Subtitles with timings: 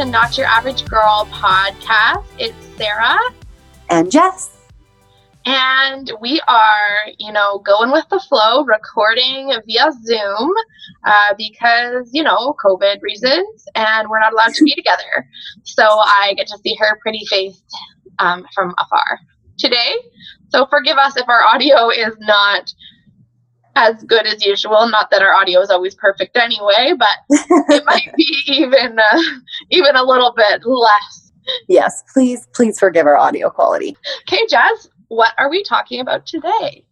[0.00, 2.24] to Not Your Average Girl podcast.
[2.38, 3.18] It's Sarah
[3.90, 4.56] and Jess.
[5.44, 10.52] And we are, you know, going with the flow, recording via Zoom
[11.04, 15.28] uh, because, you know, COVID reasons, and we're not allowed to be together.
[15.64, 17.62] So I get to see her pretty face
[18.20, 19.18] um, from afar
[19.58, 19.92] today.
[20.48, 22.72] So forgive us if our audio is not
[23.80, 24.88] as good as usual.
[24.88, 27.08] Not that our audio is always perfect anyway, but
[27.70, 29.22] it might be even uh,
[29.70, 31.32] even a little bit less.
[31.68, 33.96] Yes, please, please forgive our audio quality.
[34.22, 36.84] Okay, Jess, what are we talking about today?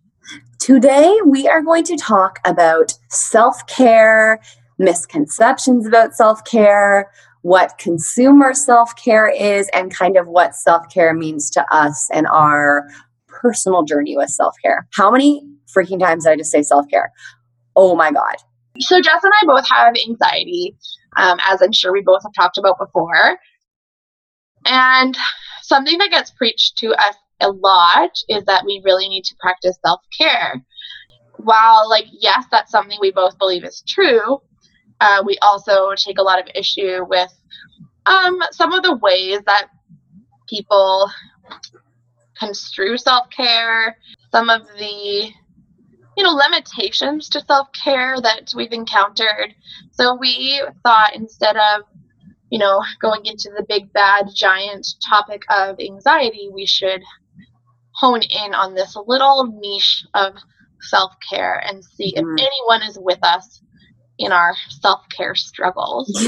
[0.59, 4.41] Today we are going to talk about self care,
[4.79, 7.11] misconceptions about self care,
[7.43, 12.27] what consumer self care is, and kind of what self care means to us and
[12.29, 12.89] our
[13.29, 14.89] personal journey with self care.
[14.95, 15.47] How many
[15.79, 17.13] freaking times did I just say self care?
[17.77, 18.37] Oh my God.
[18.81, 20.77] So, Jess and I both have anxiety,
[21.17, 23.39] um, as I'm sure we both have talked about before.
[24.67, 25.17] And
[25.63, 29.79] something that gets preached to us a lot is that we really need to practice
[29.85, 30.65] self care.
[31.37, 34.41] While, like, yes, that's something we both believe is true,
[35.01, 37.33] uh, we also take a lot of issue with
[38.07, 39.69] um, some of the ways that
[40.49, 41.11] people
[42.39, 43.97] construe self care,
[44.33, 45.31] some of the
[46.19, 49.55] you know limitations to self care that we've encountered.
[49.93, 51.83] So we thought instead of
[52.51, 57.03] you know going into the big bad giant topic of anxiety, we should
[57.93, 60.35] hone in on this little niche of
[60.81, 62.39] self care and see if mm.
[62.39, 63.63] anyone is with us
[64.19, 66.11] in our self care struggles.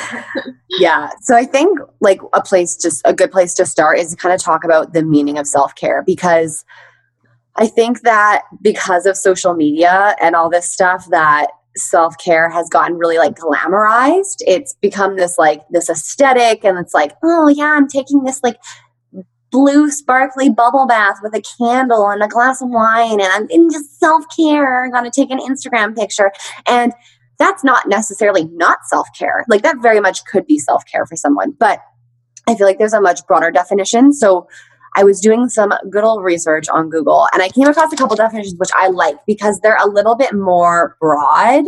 [0.78, 1.10] yeah.
[1.22, 4.34] So I think like a place, just a good place to start is to kind
[4.34, 6.64] of talk about the meaning of self care because
[7.62, 11.46] I think that because of social media and all this stuff that
[11.76, 14.38] self care has gotten really like glamorized.
[14.40, 18.56] It's become this like this aesthetic, and it's like, oh yeah, I'm taking this like
[19.52, 23.70] blue sparkly bubble bath with a candle and a glass of wine, and I'm in
[23.70, 24.84] just self care.
[24.84, 26.32] I'm gonna take an Instagram picture,
[26.66, 26.92] and
[27.38, 29.44] that's not necessarily not self care.
[29.48, 31.78] Like that very much could be self care for someone, but
[32.48, 34.12] I feel like there's a much broader definition.
[34.12, 34.48] So
[34.96, 38.16] I was doing some good old research on Google and I came across a couple
[38.16, 41.64] definitions which I like because they're a little bit more broad.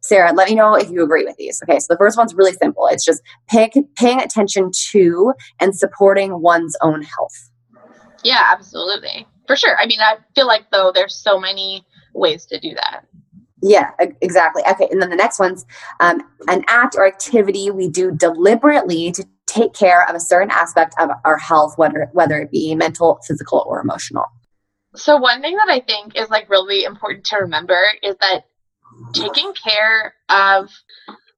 [0.00, 1.60] Sarah, let me know if you agree with these.
[1.64, 2.86] Okay, so the first one's really simple.
[2.86, 7.50] It's just pay, paying attention to and supporting one's own health.
[8.22, 9.26] Yeah, absolutely.
[9.46, 9.76] For sure.
[9.78, 11.84] I mean, I feel like though there's so many
[12.14, 13.04] ways to do that.
[13.62, 13.90] Yeah,
[14.20, 14.62] exactly.
[14.70, 15.64] Okay, and then the next one's
[16.00, 20.94] um, an act or activity we do deliberately to take care of a certain aspect
[20.98, 24.26] of our health, whether whether it be mental, physical, or emotional.
[24.94, 28.44] So one thing that I think is like really important to remember is that
[29.14, 30.70] taking care of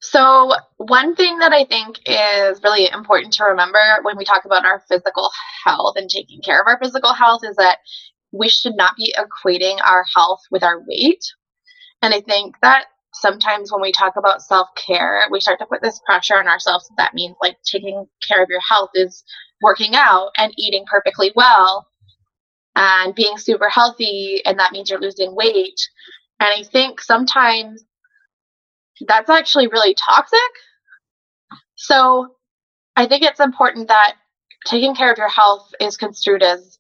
[0.01, 4.65] so one thing that I think is really important to remember when we talk about
[4.65, 5.31] our physical
[5.65, 7.79] health and taking care of our physical health is that
[8.31, 11.25] we should not be equating our health with our weight.
[12.03, 15.83] And I think that sometimes when we talk about self care, we start to put
[15.83, 16.91] this pressure on ourselves.
[16.97, 19.25] That means like taking care of your health is
[19.63, 21.87] working out and eating perfectly well
[22.77, 24.43] and being super healthy.
[24.45, 25.79] And that means you're losing weight.
[26.41, 27.85] And I think sometimes
[29.07, 30.39] that's actually really toxic.
[31.77, 32.29] So
[32.97, 34.15] I think it's important that
[34.67, 36.79] taking care of your health is construed as,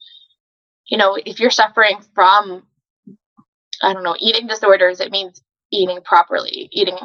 [0.88, 2.64] you know, if you're suffering from,
[3.82, 5.40] I don't know, eating disorders, it means
[5.72, 6.96] eating properly, eating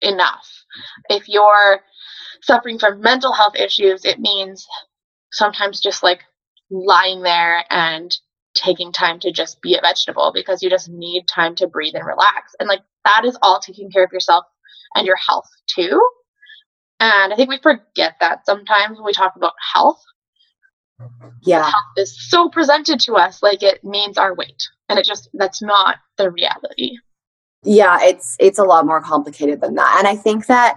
[0.00, 0.48] enough.
[1.08, 1.80] If you're
[2.42, 4.66] suffering from mental health issues, it means
[5.32, 6.20] sometimes just like
[6.70, 8.16] lying there and
[8.54, 12.06] taking time to just be a vegetable because you just need time to breathe and
[12.06, 12.54] relax.
[12.60, 14.44] And like that is all taking care of yourself
[14.94, 16.00] and your health too.
[17.00, 20.00] And I think we forget that sometimes when we talk about health.
[21.42, 21.64] Yeah.
[21.64, 24.62] Health is so presented to us like it means our weight.
[24.88, 26.98] And it just, that's not the reality.
[27.66, 29.96] Yeah it's it's a lot more complicated than that.
[29.98, 30.76] And i think that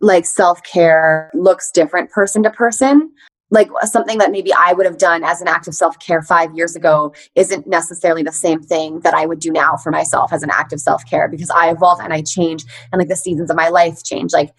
[0.00, 3.12] like self-care looks different person to person.
[3.50, 6.74] Like something that maybe i would have done as an act of self-care five years
[6.74, 10.48] ago isn't necessarily the same thing that i would do now for myself as an
[10.50, 13.68] act of self-care because i evolve and i change and like the seasons of my
[13.68, 14.32] life change.
[14.32, 14.54] Like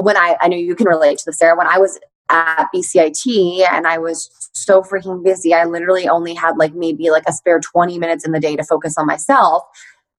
[0.00, 1.56] when i i know you can relate to this sarah.
[1.56, 6.56] When i was at bcit and i was so freaking busy i literally only had
[6.56, 9.62] like maybe like a spare 20 minutes in the day to focus on myself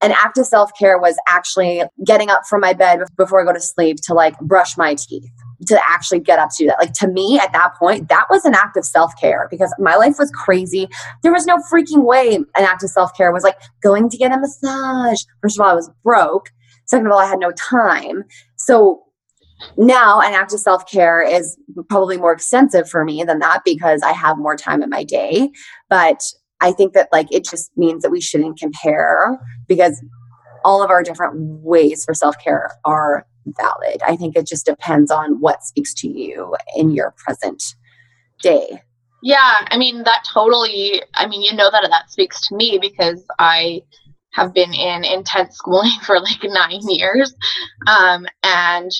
[0.02, 3.52] an act of self care was actually getting up from my bed before I go
[3.52, 5.30] to sleep to like brush my teeth,
[5.66, 6.78] to actually get up to do that.
[6.78, 9.96] Like to me at that point, that was an act of self care because my
[9.96, 10.88] life was crazy.
[11.22, 14.32] There was no freaking way an act of self care was like going to get
[14.32, 15.22] a massage.
[15.40, 16.50] First of all, I was broke.
[16.84, 18.24] Second of all, I had no time.
[18.56, 19.02] So
[19.76, 21.58] now an act of self-care is
[21.88, 25.50] probably more extensive for me than that because i have more time in my day.
[25.88, 26.20] But
[26.60, 29.38] i think that like it just means that we shouldn't compare
[29.68, 30.02] because
[30.64, 34.02] all of our different ways for self-care are valid.
[34.04, 37.62] I think it just depends on what speaks to you in your present
[38.42, 38.82] day.
[39.22, 43.24] Yeah i mean that totally i mean you know that that speaks to me because
[43.38, 43.80] i
[44.36, 47.34] have been in intense schooling for like nine years.
[47.86, 48.90] Um, and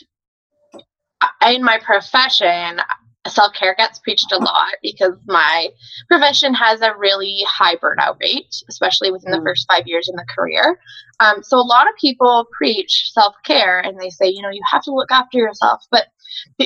[1.47, 2.81] in my profession,
[3.29, 5.69] self care gets preached a lot because my
[6.09, 9.45] profession has a really high burnout rate, especially within the mm.
[9.45, 10.79] first five years in the career.
[11.21, 14.63] Um, so a lot of people preach self care and they say, you know, you
[14.71, 15.83] have to look after yourself.
[15.91, 16.07] But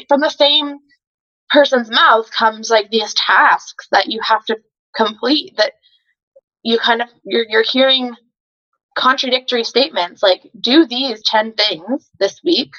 [0.09, 0.79] from the same
[1.51, 4.57] person's mouth comes like these tasks that you have to
[4.95, 5.73] complete that
[6.63, 8.15] you kind of you're you're hearing
[8.97, 12.71] contradictory statements like do these 10 things this week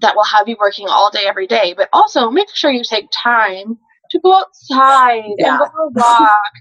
[0.00, 1.74] that will have you working all day every day.
[1.76, 3.78] But also make sure you take time
[4.10, 5.50] to go outside yeah.
[5.50, 6.52] and go for a walk.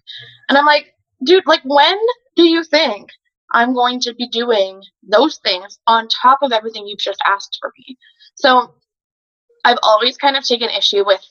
[0.49, 0.93] And i'm like
[1.23, 1.97] dude like when
[2.35, 3.09] do you think
[3.51, 7.71] i'm going to be doing those things on top of everything you've just asked for
[7.77, 7.97] me?
[8.35, 8.73] So
[9.63, 11.21] i've always kind of taken issue with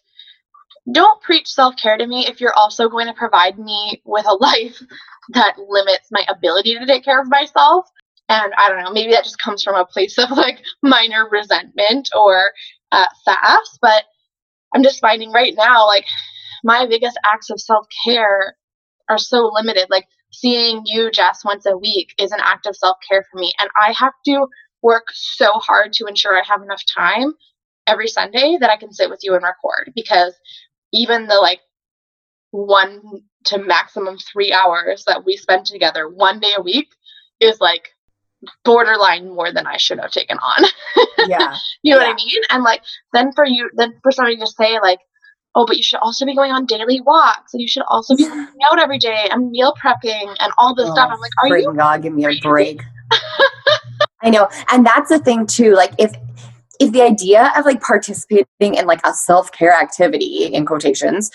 [0.93, 4.83] don't preach self-care to me if you're also going to provide me with a life
[5.31, 7.89] that limits my ability to take care of myself
[8.35, 12.11] and I don't know, maybe that just comes from a place of like minor resentment
[12.17, 12.51] or
[12.93, 13.07] uh.
[13.81, 14.05] But
[14.75, 16.07] I'm just finding right now, like,
[16.65, 18.57] my biggest acts of self care
[19.09, 19.89] are so limited.
[19.91, 23.53] Like, seeing you, Jess, once a week is an act of self care for me.
[23.59, 24.47] And I have to
[24.83, 27.35] work so hard to ensure I have enough time
[27.87, 30.35] every Sunday that I can sit with you and record because
[30.93, 31.61] even the like
[32.51, 33.03] one
[33.47, 36.89] to maximum three hours that we spend together one day a week
[37.41, 37.91] is like
[38.64, 40.64] borderline more than I should have taken on.
[41.26, 41.56] Yeah.
[41.82, 42.08] you know yeah.
[42.08, 42.43] what I mean?
[42.50, 42.82] And like
[43.14, 44.99] then for you then for somebody to say like,
[45.55, 48.25] oh, but you should also be going on daily walks and you should also be
[48.25, 51.08] working out every day and meal prepping and all this oh, stuff.
[51.11, 52.82] I'm oh, like, are you God, give me a break.
[54.23, 54.49] I know.
[54.70, 55.75] And that's the thing too.
[55.75, 56.12] Like if
[56.81, 61.31] if the idea of like participating in like a self-care activity in quotations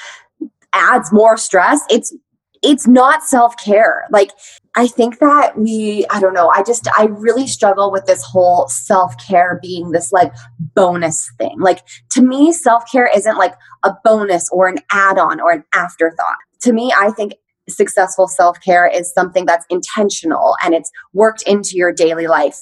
[0.73, 2.13] adds more stress, it's
[2.61, 4.05] it's not self-care.
[4.11, 4.31] Like
[4.79, 8.65] I think that we, I don't know, I just, I really struggle with this whole
[8.69, 10.33] self care being this like
[10.73, 11.59] bonus thing.
[11.59, 11.81] Like
[12.11, 16.37] to me, self care isn't like a bonus or an add on or an afterthought.
[16.61, 17.33] To me, I think
[17.67, 22.61] successful self care is something that's intentional and it's worked into your daily life.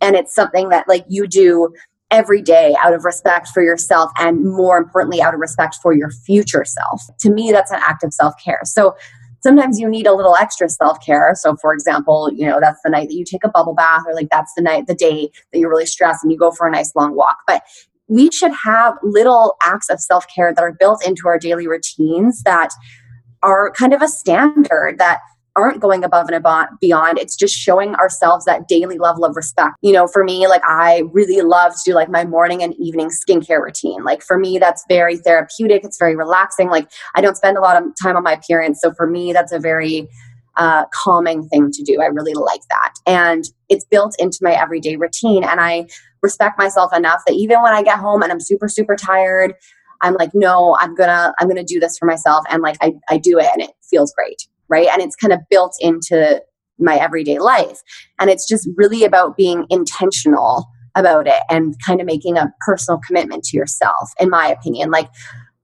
[0.00, 1.74] And it's something that like you do
[2.10, 6.10] every day out of respect for yourself and more importantly out of respect for your
[6.10, 8.96] future self to me that's an act of self-care so
[9.40, 11.34] sometimes you need a little extra self-care.
[11.36, 14.14] So for example you know that's the night that you take a bubble bath or
[14.14, 16.70] like that's the night the day that you're really stressed and you go for a
[16.70, 17.38] nice long walk.
[17.46, 17.62] But
[18.08, 22.70] we should have little acts of self-care that are built into our daily routines that
[23.42, 25.20] are kind of a standard that
[25.58, 27.18] aren't going above and beyond.
[27.18, 29.74] It's just showing ourselves that daily level of respect.
[29.82, 33.10] You know, for me, like I really love to do like my morning and evening
[33.10, 34.04] skincare routine.
[34.04, 35.84] Like for me, that's very therapeutic.
[35.84, 36.68] It's very relaxing.
[36.68, 38.80] Like I don't spend a lot of time on my appearance.
[38.80, 40.08] So for me, that's a very
[40.56, 42.00] uh, calming thing to do.
[42.00, 42.94] I really like that.
[43.06, 45.44] And it's built into my everyday routine.
[45.44, 45.86] And I
[46.22, 49.54] respect myself enough that even when I get home and I'm super, super tired,
[50.02, 52.44] I'm like, no, I'm gonna, I'm gonna do this for myself.
[52.48, 54.88] And like I, I do it and it feels great right?
[54.88, 56.42] And it's kind of built into
[56.78, 57.80] my everyday life.
[58.18, 63.00] And it's just really about being intentional about it and kind of making a personal
[63.06, 64.90] commitment to yourself, in my opinion.
[64.90, 65.08] Like,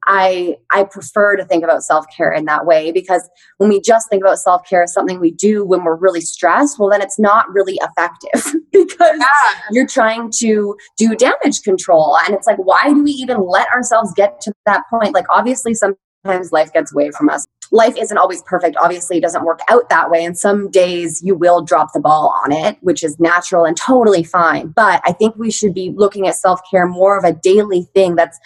[0.07, 4.23] I I prefer to think about self-care in that way because when we just think
[4.23, 7.79] about self-care as something we do when we're really stressed, well then it's not really
[7.81, 9.61] effective because yeah.
[9.71, 14.13] you're trying to do damage control and it's like why do we even let ourselves
[14.15, 15.15] get to that point?
[15.15, 18.77] Like obviously sometimes life gets away from us life isn't always perfect.
[18.77, 20.25] Obviously, it doesn't work out that way.
[20.25, 24.25] And some days you will drop the ball on it, which is natural and totally
[24.25, 24.69] fine.
[24.69, 28.17] But I think we should be looking at self care more of a daily thing
[28.17, 28.39] that's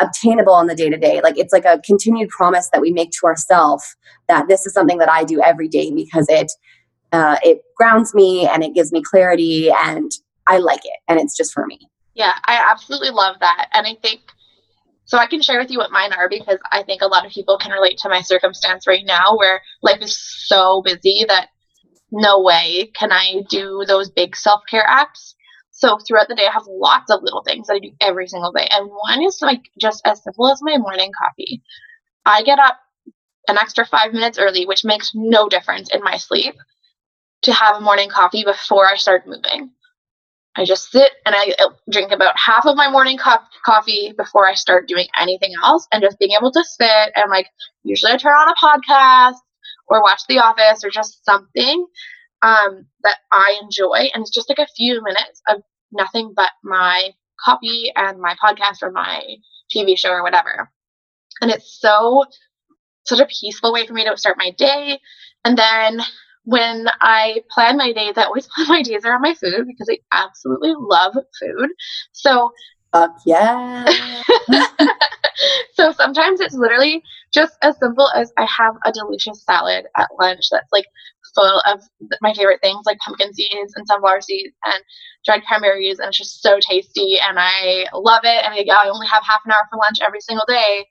[0.00, 1.20] obtainable on the day to day.
[1.22, 3.96] Like it's like a continued promise that we make to ourselves
[4.28, 6.50] that this is something that I do every day because it
[7.12, 10.10] uh, it grounds me and it gives me clarity and
[10.46, 11.78] I like it and it's just for me.
[12.14, 13.68] Yeah, I absolutely love that.
[13.72, 14.20] And I think
[15.04, 17.32] so I can share with you what mine are because I think a lot of
[17.32, 21.48] people can relate to my circumstance right now where life is so busy that
[22.10, 25.34] no way can I do those big self care acts.
[25.70, 28.52] So throughout the day, I have lots of little things that I do every single
[28.52, 28.68] day.
[28.70, 31.62] And one is like just as simple as my morning coffee.
[32.24, 32.78] I get up
[33.48, 36.54] an extra five minutes early, which makes no difference in my sleep,
[37.42, 39.70] to have a morning coffee before I start moving.
[40.56, 44.48] I just sit and I uh, drink about half of my morning co- coffee before
[44.48, 45.86] I start doing anything else.
[45.92, 47.48] And just being able to sit and like,
[47.82, 49.38] usually I turn on a podcast
[49.88, 51.86] or watch The Office or just something
[52.42, 54.10] um, that I enjoy.
[54.14, 57.10] And it's just like a few minutes of nothing but my
[57.44, 59.22] copy and my podcast or my
[59.74, 60.70] TV show or whatever.
[61.40, 62.24] And it's so,
[63.06, 65.00] such a peaceful way for me to start my day.
[65.44, 66.00] And then
[66.44, 69.98] when I plan my days, I always plan my days around my food because I
[70.12, 71.70] absolutely love food.
[72.12, 72.52] So,
[72.92, 73.84] fuck yeah.
[75.74, 80.46] so sometimes it's literally just as simple as I have a delicious salad at lunch
[80.50, 80.86] that's like
[81.34, 81.80] full of
[82.20, 84.82] my favorite things like pumpkin seeds and sunflower seeds and
[85.24, 89.24] dried cranberries and it's just so tasty and I love it and I only have
[89.24, 90.86] half an hour for lunch every single day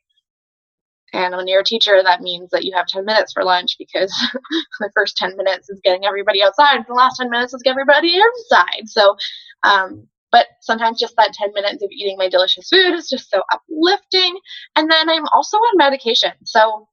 [1.13, 4.11] and when you're a teacher, that means that you have 10 minutes for lunch because
[4.79, 6.75] the first 10 minutes is getting everybody outside.
[6.77, 8.87] And the last 10 minutes is getting everybody inside.
[8.87, 9.15] So,
[9.61, 13.43] um, but sometimes just that 10 minutes of eating my delicious food is just so
[13.53, 14.39] uplifting.
[14.75, 16.31] And then I'm also on medication.
[16.45, 16.87] So,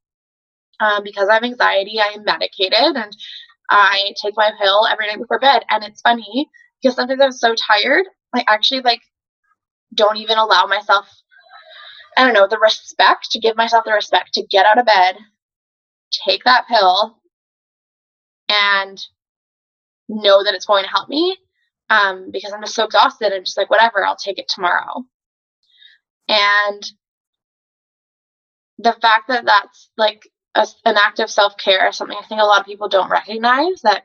[0.81, 3.17] um, because I have anxiety, I am medicated and
[3.71, 5.65] I take my pill every night before bed.
[5.71, 6.49] And it's funny
[6.83, 9.01] because sometimes I'm so tired, I actually like
[9.95, 11.09] don't even allow myself
[12.17, 15.17] I don't know, the respect, to give myself the respect to get out of bed,
[16.27, 17.19] take that pill,
[18.49, 19.01] and
[20.09, 21.37] know that it's going to help me
[21.89, 25.05] um, because I'm just so exhausted and just like, whatever, I'll take it tomorrow.
[26.29, 26.85] And
[28.79, 32.45] the fact that that's like a, an act of self care, something I think a
[32.45, 34.05] lot of people don't recognize that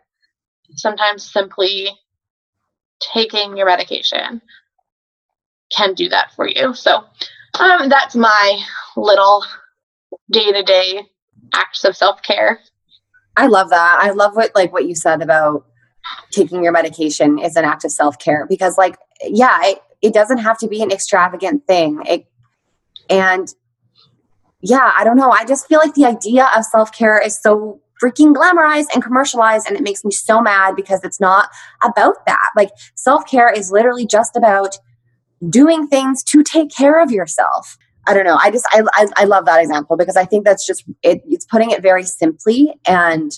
[0.76, 1.90] sometimes simply
[3.00, 4.42] taking your medication
[5.76, 6.74] can do that for you.
[6.74, 7.04] So
[7.60, 8.62] um, that's my
[8.96, 9.44] little
[10.32, 11.02] day to day
[11.54, 12.60] acts of self care.
[13.38, 14.00] I love that.
[14.02, 15.66] I love what like what you said about
[16.32, 20.40] taking your medication is an act of self care because like yeah, it, it doesn't
[20.40, 22.02] have to be an extravagant thing.
[22.06, 22.28] It
[23.10, 23.54] and
[24.62, 25.32] yeah, I don't know.
[25.32, 29.68] I just feel like the idea of self care is so freaking glamorized and commercialized
[29.68, 31.50] and it makes me so mad because it's not
[31.84, 32.50] about that.
[32.56, 34.78] Like self care is literally just about
[35.50, 37.78] doing things to take care of yourself.
[38.08, 38.38] I don't know.
[38.40, 41.46] I just I, I, I love that example because I think that's just it, it's
[41.46, 43.32] putting it very simply and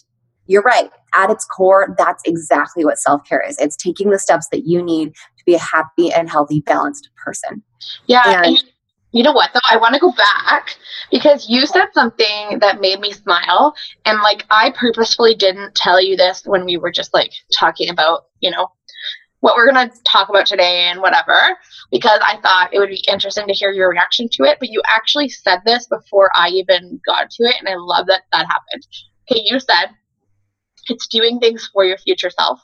[0.47, 0.89] you're right.
[1.13, 3.57] At its core, that's exactly what self care is.
[3.59, 7.63] It's taking the steps that you need to be a happy and healthy, balanced person.
[8.07, 8.23] Yeah.
[8.25, 8.63] And, and
[9.11, 9.59] you know what though?
[9.69, 10.75] I want to go back
[11.11, 13.73] because you said something that made me smile.
[14.05, 18.25] And like I purposefully didn't tell you this when we were just like talking about,
[18.41, 18.67] you know,
[19.47, 21.39] what we're going to talk about today and whatever,
[21.89, 24.57] because I thought it would be interesting to hear your reaction to it.
[24.59, 28.23] But you actually said this before I even got to it, and I love that
[28.33, 28.85] that happened.
[29.31, 29.87] Okay, you said
[30.89, 32.59] it's doing things for your future self.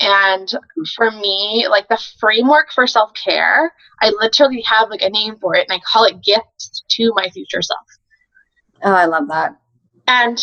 [0.00, 0.50] And
[0.96, 5.54] for me, like the framework for self care, I literally have like a name for
[5.56, 7.86] it, and I call it gifts to my future self.
[8.82, 9.58] Oh, I love that.
[10.08, 10.42] And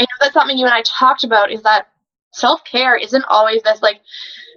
[0.00, 1.91] I know that's something you and I talked about is that
[2.32, 4.00] self care isn't always this like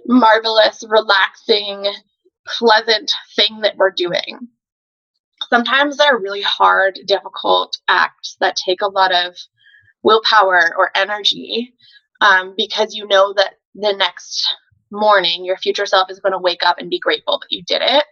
[0.06, 1.86] marvelous, relaxing,
[2.46, 4.48] pleasant thing that we're doing.
[5.48, 9.34] Sometimes they're really hard, difficult acts that take a lot of
[10.02, 11.74] willpower or energy
[12.20, 14.46] um, because you know that the next
[14.90, 17.82] morning your future self is going to wake up and be grateful that you did
[17.82, 18.04] it.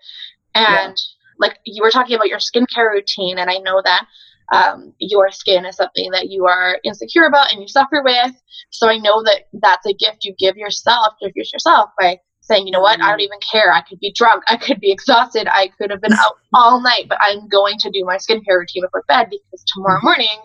[0.54, 1.38] And yeah.
[1.38, 4.06] like you were talking about your skincare routine, and I know that
[4.53, 8.33] um, your skin is something that you are insecure about and you suffer with.
[8.71, 12.73] So I know that that's a gift you give yourself to yourself by saying, you
[12.73, 13.21] know what, I don't mm-hmm.
[13.21, 13.73] even care.
[13.73, 14.45] I could be drunk.
[14.47, 15.49] I could be exhausted.
[15.51, 18.83] I could have been out all night, but I'm going to do my skincare routine
[18.83, 20.07] before bed because tomorrow mm-hmm.
[20.07, 20.41] morning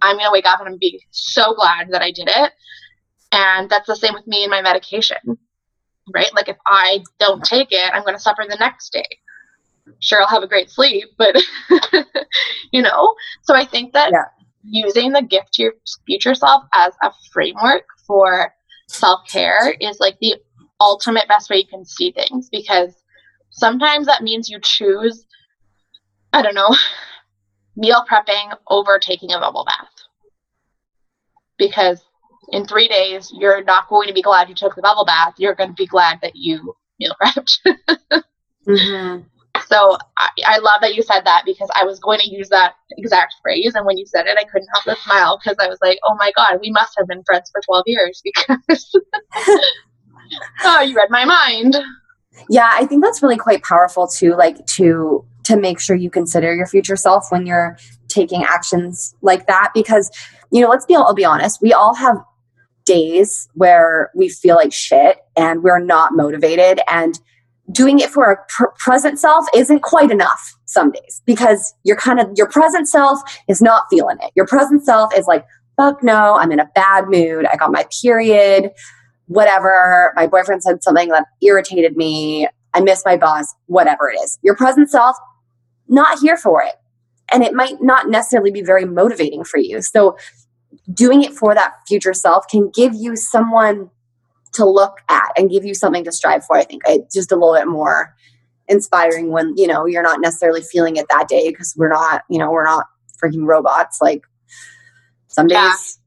[0.00, 2.52] I'm going to wake up and I'm be so glad that I did it.
[3.32, 5.18] And that's the same with me and my medication,
[6.12, 6.32] right?
[6.34, 9.06] Like if I don't take it, I'm going to suffer the next day
[10.00, 11.36] sure I'll have a great sleep, but
[12.72, 14.24] you know, so I think that yeah.
[14.62, 15.72] using the gift to your
[16.06, 18.52] future self as a framework for
[18.88, 20.36] self care is like the
[20.80, 22.94] ultimate best way you can see things because
[23.50, 25.26] sometimes that means you choose,
[26.32, 26.74] I don't know,
[27.76, 29.88] meal prepping over taking a bubble bath.
[31.58, 32.02] Because
[32.52, 35.34] in three days, you're not going to be glad you took the bubble bath.
[35.38, 37.58] You're going to be glad that you meal prepped.
[38.68, 39.22] mm-hmm.
[39.70, 42.74] So I, I, love that you said that because I was going to use that
[42.98, 43.74] exact phrase.
[43.74, 46.16] And when you said it, I couldn't help but smile because I was like, oh
[46.16, 48.96] my God, we must have been friends for 12 years because
[50.64, 51.76] oh, you read my mind.
[52.48, 56.54] Yeah, I think that's really quite powerful too, like to to make sure you consider
[56.54, 57.76] your future self when you're
[58.08, 60.10] taking actions like that because
[60.52, 62.16] you know let's be i'll be honest we all have
[62.84, 67.20] days where we feel like shit and we're not motivated and
[67.72, 72.20] doing it for our pr- present self isn't quite enough some days because you're kind
[72.20, 74.32] of your present self is not feeling it.
[74.34, 75.44] Your present self is like
[75.76, 77.46] fuck no i'm in a bad mood.
[77.46, 78.70] I got my period
[79.30, 80.12] whatever.
[80.16, 82.48] My boyfriend said something that irritated me.
[82.74, 84.38] I miss my boss whatever it is.
[84.42, 85.16] Your present self
[85.88, 86.74] not here for it.
[87.32, 89.82] And it might not necessarily be very motivating for you.
[89.82, 90.16] So
[90.92, 93.90] doing it for that future self can give you someone
[94.60, 96.56] to look at and give you something to strive for.
[96.56, 98.14] I think it's just a little bit more
[98.70, 102.38] inspiring when you know you're not necessarily feeling it that day because we're not you
[102.38, 102.86] know we're not
[103.22, 104.22] freaking robots like
[105.26, 105.98] some days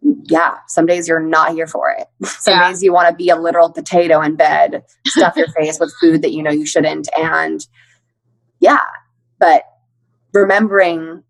[0.00, 2.68] yeah, yeah some days you're not here for it some yeah.
[2.68, 6.22] days you want to be a literal potato in bed stuff your face with food
[6.22, 7.66] that you know you shouldn't and
[8.60, 8.78] yeah
[9.40, 9.64] but
[10.32, 11.24] remembering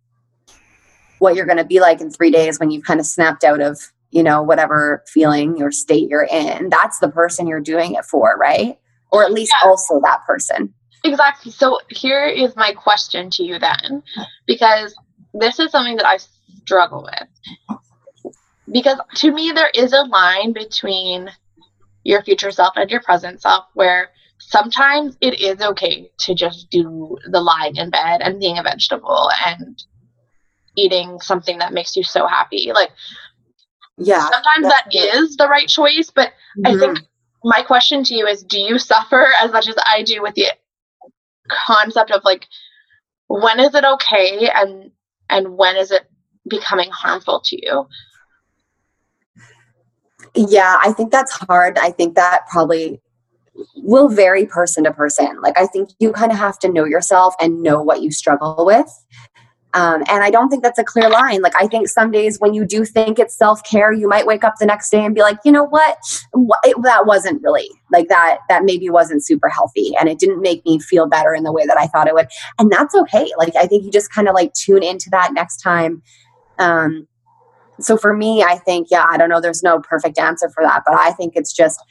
[1.20, 3.60] what you're going to be like in three days when you've kind of snapped out
[3.60, 8.04] of you know whatever feeling or state you're in that's the person you're doing it
[8.04, 8.78] for right
[9.10, 9.68] or at least yeah.
[9.68, 10.72] also that person
[11.04, 14.02] exactly so here is my question to you then
[14.46, 14.94] because
[15.34, 16.18] this is something that i
[16.62, 17.78] struggle with
[18.72, 21.28] because to me there is a line between
[22.04, 27.16] your future self and your present self where sometimes it is okay to just do
[27.30, 29.82] the lying in bed and being a vegetable and
[30.76, 32.72] eating something that makes you so happy.
[32.72, 32.90] Like,
[33.98, 36.10] yeah, sometimes that is the right choice.
[36.14, 36.66] But mm-hmm.
[36.66, 36.98] I think
[37.44, 40.46] my question to you is do you suffer as much as I do with the
[41.50, 42.46] concept of like,
[43.28, 44.90] when is it okay and
[45.28, 46.02] and when is it
[46.48, 47.86] becoming harmful to you?
[50.34, 51.78] Yeah, I think that's hard.
[51.78, 53.00] I think that probably
[53.76, 55.40] will vary person to person.
[55.42, 58.64] Like, I think you kind of have to know yourself and know what you struggle
[58.64, 58.90] with.
[59.74, 61.40] Um, and I don't think that's a clear line.
[61.40, 64.44] Like, I think some days when you do think it's self care, you might wake
[64.44, 65.98] up the next day and be like, you know what?
[66.64, 69.92] It, that wasn't really like that, that maybe wasn't super healthy.
[69.98, 72.28] And it didn't make me feel better in the way that I thought it would.
[72.58, 73.30] And that's okay.
[73.38, 76.02] Like, I think you just kind of like tune into that next time.
[76.58, 77.08] Um,
[77.80, 80.82] so for me, I think, yeah, I don't know, there's no perfect answer for that,
[80.86, 81.82] but I think it's just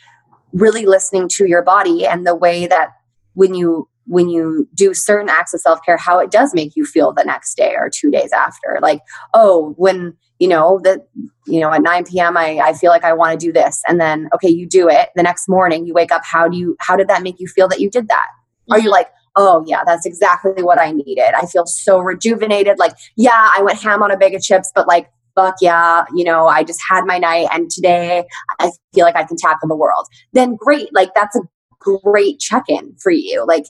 [0.54, 2.89] really listening to your body and the way that
[3.34, 7.14] when you when you do certain acts of self-care how it does make you feel
[7.14, 9.02] the next day or two days after like
[9.34, 11.08] oh when you know that
[11.48, 14.00] you know at 9 p.m i, I feel like i want to do this and
[14.00, 16.96] then okay you do it the next morning you wake up how do you how
[16.96, 18.74] did that make you feel that you did that mm-hmm.
[18.74, 22.94] are you like oh yeah that's exactly what i needed i feel so rejuvenated like
[23.16, 26.48] yeah i went ham on a bag of chips but like fuck yeah, you know,
[26.48, 28.26] I just had my night and today
[28.60, 30.08] I feel like I can tackle the world.
[30.34, 30.94] Then great.
[30.94, 31.42] Like that's a
[31.82, 33.46] great check-in for you.
[33.46, 33.65] Like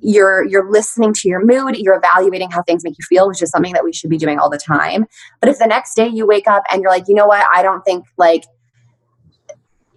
[0.00, 3.50] you're you're listening to your mood you're evaluating how things make you feel which is
[3.50, 5.06] something that we should be doing all the time.
[5.40, 7.46] But if the next day you wake up and you're like you know what?
[7.54, 8.44] I don't think like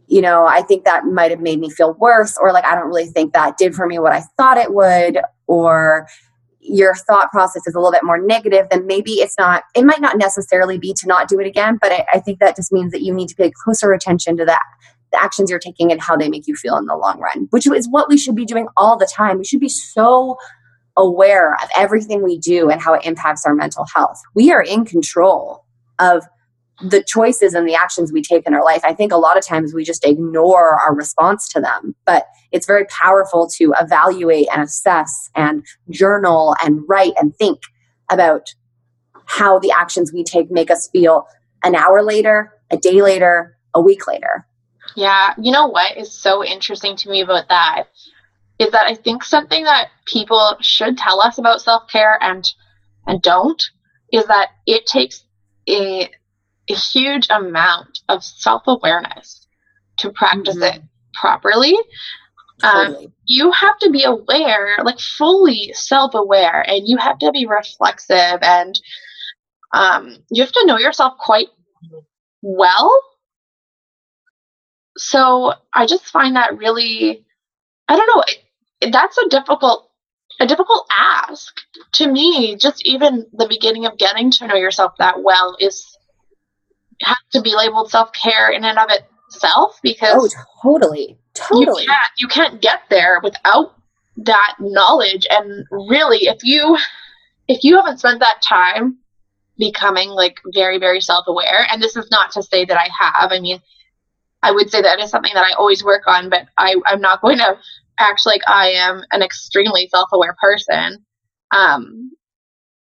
[0.10, 2.88] you know i think that might have made me feel worse or like i don't
[2.88, 6.08] really think that did for me what i thought it would or
[6.62, 10.02] your thought process is a little bit more negative then maybe it's not it might
[10.02, 12.92] not necessarily be to not do it again but I, I think that just means
[12.92, 14.64] that you need to pay closer attention to that
[15.12, 17.68] the actions you're taking and how they make you feel in the long run, which
[17.68, 19.38] is what we should be doing all the time.
[19.38, 20.38] We should be so
[20.98, 24.22] aware of everything we do and how it impacts our mental health.
[24.36, 25.66] We are in control
[26.00, 26.24] of
[26.82, 28.82] the choices and the actions we take in our life.
[28.86, 32.66] I think a lot of times we just ignore our response to them, but it's
[32.66, 37.60] very powerful to evaluate and assess and journal and write and think
[38.10, 38.54] about
[39.26, 41.28] how the actions we take make us feel
[41.64, 44.46] an hour later, a day later, a week later.
[45.00, 47.86] Yeah, you know what is so interesting to me about that
[48.60, 52.44] is that I think something that people should tell us about self-care and
[53.08, 53.64] and don't
[54.12, 55.24] is that it takes
[55.70, 56.10] a
[56.70, 59.48] a huge amount of self-awareness
[60.00, 60.80] to practice mm-hmm.
[60.80, 60.82] it
[61.14, 61.78] properly.
[62.62, 63.06] Um, totally.
[63.06, 68.40] Um, you have to be aware, like fully self-aware, and you have to be reflexive,
[68.42, 68.78] and
[69.74, 71.48] um, you have to know yourself quite
[72.42, 73.02] well
[75.00, 77.26] so I just find that really,
[77.88, 78.24] I don't know,
[78.82, 79.90] it, that's a difficult
[80.42, 81.54] a difficult ask
[81.94, 85.98] to me just even the beginning of getting to know yourself that well is
[87.02, 91.84] has to be labeled self-care in and of itself because oh totally totally.
[91.84, 93.76] you can't, you can't get there without
[94.18, 95.26] that knowledge.
[95.30, 96.78] And really if you
[97.48, 98.98] if you haven't spent that time
[99.58, 103.42] becoming like very very self-aware and this is not to say that i have i
[103.42, 103.60] mean
[104.42, 107.22] I would say that is something that I always work on, but I, I'm not
[107.22, 107.58] going to
[108.00, 111.06] act like I am an extremely self aware person.
[111.52, 112.12] Um,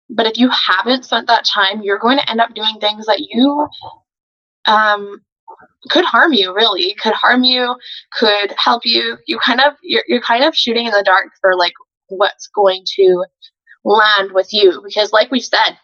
[0.08, 3.20] but if you haven't spent that time, you're going to end up doing things that
[3.20, 3.66] you
[4.66, 5.20] um,
[5.90, 6.94] could harm you really.
[6.94, 7.76] Could harm you
[8.12, 9.16] could help you.
[9.26, 11.72] You kind of you're, you're kind of shooting in the dark for like
[12.08, 13.24] what's going to
[13.84, 14.82] land with you.
[14.86, 15.76] Because like we said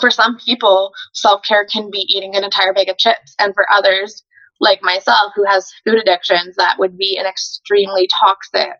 [0.00, 4.22] for some people self-care can be eating an entire bag of chips and for others
[4.60, 8.76] like myself who has food addictions that would be an extremely toxic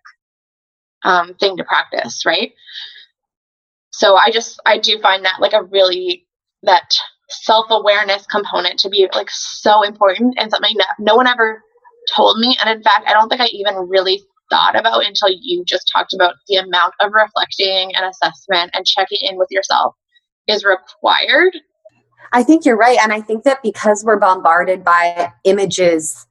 [1.04, 2.52] um, thing to practice right?
[3.92, 6.26] So i just i do find that like a really
[6.62, 6.94] that
[7.28, 11.62] self-awareness component to be like so important and something that no one ever
[12.14, 12.56] told me.
[12.60, 16.12] And in fact i don't think i even really thought about until you just talked
[16.12, 19.94] about the amount of reflecting and assessment and checking in with yourself
[20.48, 21.56] is required
[22.32, 22.98] i think you're right.
[23.02, 26.26] And i think that because we're bombarded by images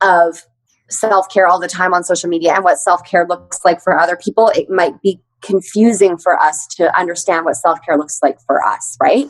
[0.00, 0.44] of
[0.90, 4.48] self-care all the time on social media and what self-care looks like for other people
[4.54, 9.28] it might be confusing for us to understand what self-care looks like for us right?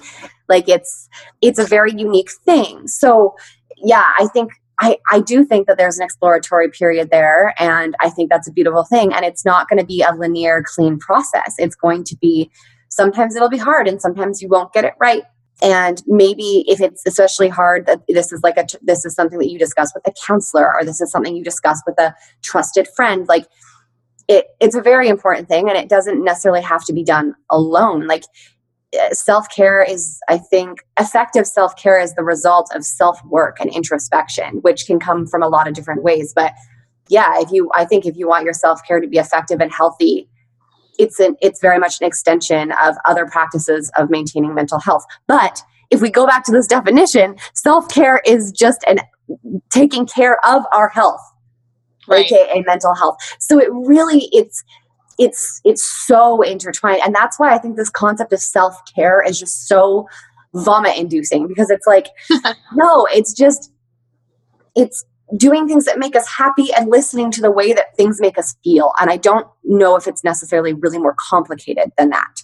[0.49, 1.09] Like it's
[1.41, 2.89] it's a very unique thing.
[2.89, 3.37] So
[3.77, 7.55] yeah i think I, I do think that there's an exploratory period there.
[7.59, 9.13] And i think that's a beautiful thing.
[9.13, 11.55] And it's not going to be a linear clean process.
[11.59, 12.51] It's going to be
[12.89, 15.23] sometimes it'll be hard and sometimes you won't get it right
[15.63, 19.49] and maybe if it's especially hard that this is like a this is something that
[19.49, 23.29] you discuss with a counselor or this is something you discuss with a trusted friend
[23.29, 23.47] like
[24.29, 28.07] it, it's a very important thing and it doesn't necessarily have to be done alone.
[28.07, 28.25] Like
[28.93, 34.87] eh, self-care is i think effective self-care is the result of self-work and introspection which
[34.87, 36.33] can come from a lot of different ways.
[36.35, 36.53] But
[37.09, 40.29] yeah if you i think if you want your self-care to be effective and healthy
[40.99, 45.05] it's an it's very much an extension of other practices of maintaining mental health.
[45.27, 49.01] But if we go back to this definition self-care is just an
[49.71, 51.21] taking care of our health
[52.09, 52.27] right.
[52.27, 53.17] aka mental health.
[53.39, 54.63] So it really it's
[55.19, 57.01] it's it's so intertwined.
[57.05, 60.09] And that's why i think this concept of self-care is just so
[60.55, 62.09] vomit inducing because it's like
[62.75, 63.73] no it's just
[64.75, 65.05] it's
[65.37, 68.55] doing things that make us happy and listening to the way that things make us
[68.63, 68.93] feel.
[69.01, 72.43] And I don't know if it's necessarily really more complicated than that.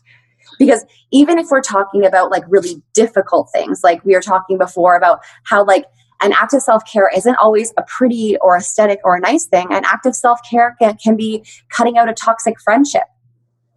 [0.59, 4.96] Because even if we're talking about like really difficult things, like we were talking before
[4.96, 5.85] about how like
[6.20, 9.68] an act of self care isn't always a pretty or aesthetic or a nice thing.
[9.70, 13.05] An act of self care can, can be cutting out a toxic friendship,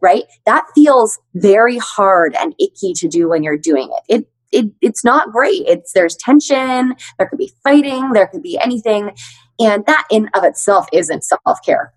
[0.01, 0.23] right?
[0.45, 4.15] That feels very hard and icky to do when you're doing it.
[4.15, 5.63] It it, it's not great.
[5.67, 9.11] It's there's tension, there could be fighting, there could be anything.
[9.59, 11.93] And that in of itself isn't self-care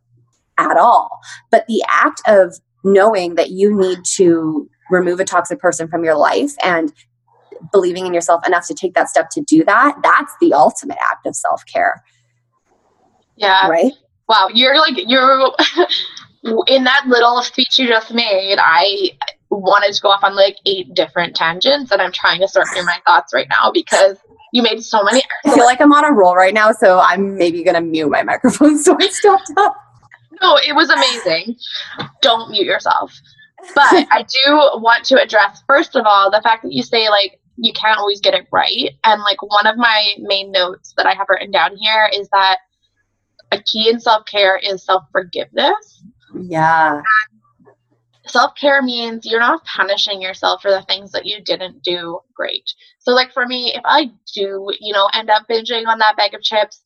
[0.59, 1.21] at all.
[1.51, 6.17] But the act of knowing that you need to remove a toxic person from your
[6.17, 6.93] life and
[7.73, 11.27] believing in yourself enough to take that step to do that, that's the ultimate act
[11.27, 12.03] of self-care.
[13.37, 13.69] Yeah.
[13.69, 13.93] Right?
[14.29, 15.53] Wow, you're like you're
[16.67, 19.11] in that little speech you just made, I
[19.51, 22.85] wanted to go off on like eight different tangents and I'm trying to sort through
[22.85, 24.17] my thoughts right now because
[24.53, 25.23] you made so many.
[25.45, 28.23] I feel like I'm on a roll right now, so I'm maybe gonna mute my
[28.25, 29.75] microphone so I stopped up.
[30.43, 31.57] No, it was amazing.
[32.21, 33.13] Don't mute yourself.
[33.75, 37.41] But I do want to address first of all the fact that you say like
[37.57, 38.91] you can't always get it right.
[39.05, 42.59] And like one of my main notes that I have written down here is that
[43.53, 46.03] a key in self care is self forgiveness.
[46.37, 47.03] Yeah
[48.27, 52.73] self care means you're not punishing yourself for the things that you didn't do great.
[53.01, 56.35] So, like for me, if I do, you know, end up binging on that bag
[56.35, 56.83] of chips,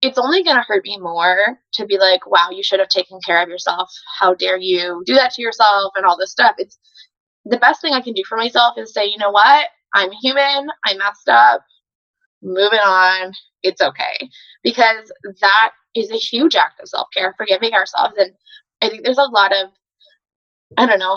[0.00, 3.18] it's only going to hurt me more to be like, wow, you should have taken
[3.24, 3.90] care of yourself.
[4.18, 6.54] How dare you do that to yourself and all this stuff.
[6.58, 6.78] It's
[7.44, 9.66] the best thing I can do for myself is say, you know what?
[9.94, 10.68] I'm human.
[10.84, 11.62] I messed up.
[12.42, 13.32] Moving on.
[13.62, 14.30] It's okay.
[14.62, 18.14] Because that is a huge act of self care, forgiving ourselves.
[18.16, 18.32] And
[18.80, 19.70] I think there's a lot of
[20.76, 21.16] I don't know,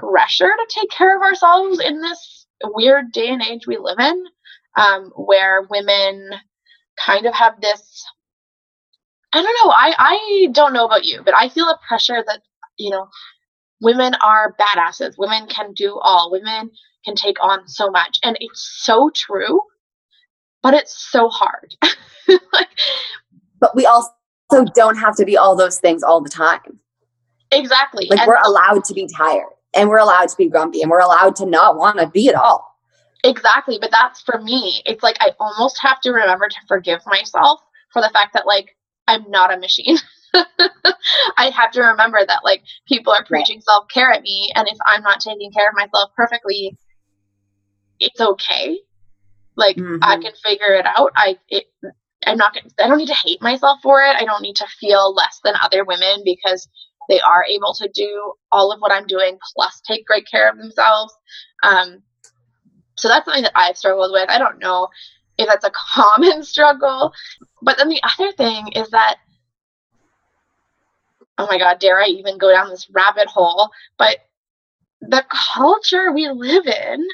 [0.00, 4.24] pressure to take care of ourselves in this weird day and age we live in,
[4.76, 6.30] um, where women
[6.98, 8.04] kind of have this.
[9.32, 9.70] I don't know.
[9.70, 12.40] I I don't know about you, but I feel a pressure that
[12.78, 13.08] you know,
[13.80, 15.18] women are badasses.
[15.18, 16.30] Women can do all.
[16.30, 16.70] Women
[17.04, 19.60] can take on so much, and it's so true.
[20.62, 21.76] But it's so hard.
[22.52, 22.68] like,
[23.60, 24.10] but we also
[24.74, 26.80] don't have to be all those things all the time.
[27.50, 28.06] Exactly.
[28.08, 31.00] Like and we're allowed to be tired and we're allowed to be grumpy and we're
[31.00, 32.76] allowed to not want to be at all.
[33.24, 33.78] Exactly.
[33.80, 34.82] But that's for me.
[34.86, 37.60] It's like I almost have to remember to forgive myself
[37.92, 39.98] for the fact that like I'm not a machine.
[40.34, 43.64] I have to remember that like people are preaching right.
[43.64, 46.76] self care at me, and if I'm not taking care of myself perfectly,
[47.98, 48.78] it's okay.
[49.56, 50.02] Like mm-hmm.
[50.02, 51.12] I can figure it out.
[51.16, 51.64] I it,
[52.26, 52.56] I'm not.
[52.78, 54.16] I don't need to hate myself for it.
[54.16, 56.68] I don't need to feel less than other women because
[57.08, 60.58] they are able to do all of what I'm doing plus take great care of
[60.58, 61.14] themselves.
[61.62, 62.02] Um,
[62.96, 64.28] so that's something that I've struggled with.
[64.28, 64.88] I don't know
[65.38, 67.12] if that's a common struggle.
[67.62, 69.16] But then the other thing is that,
[71.38, 73.70] oh my God, dare I even go down this rabbit hole?
[73.96, 74.18] But
[75.00, 77.06] the culture we live in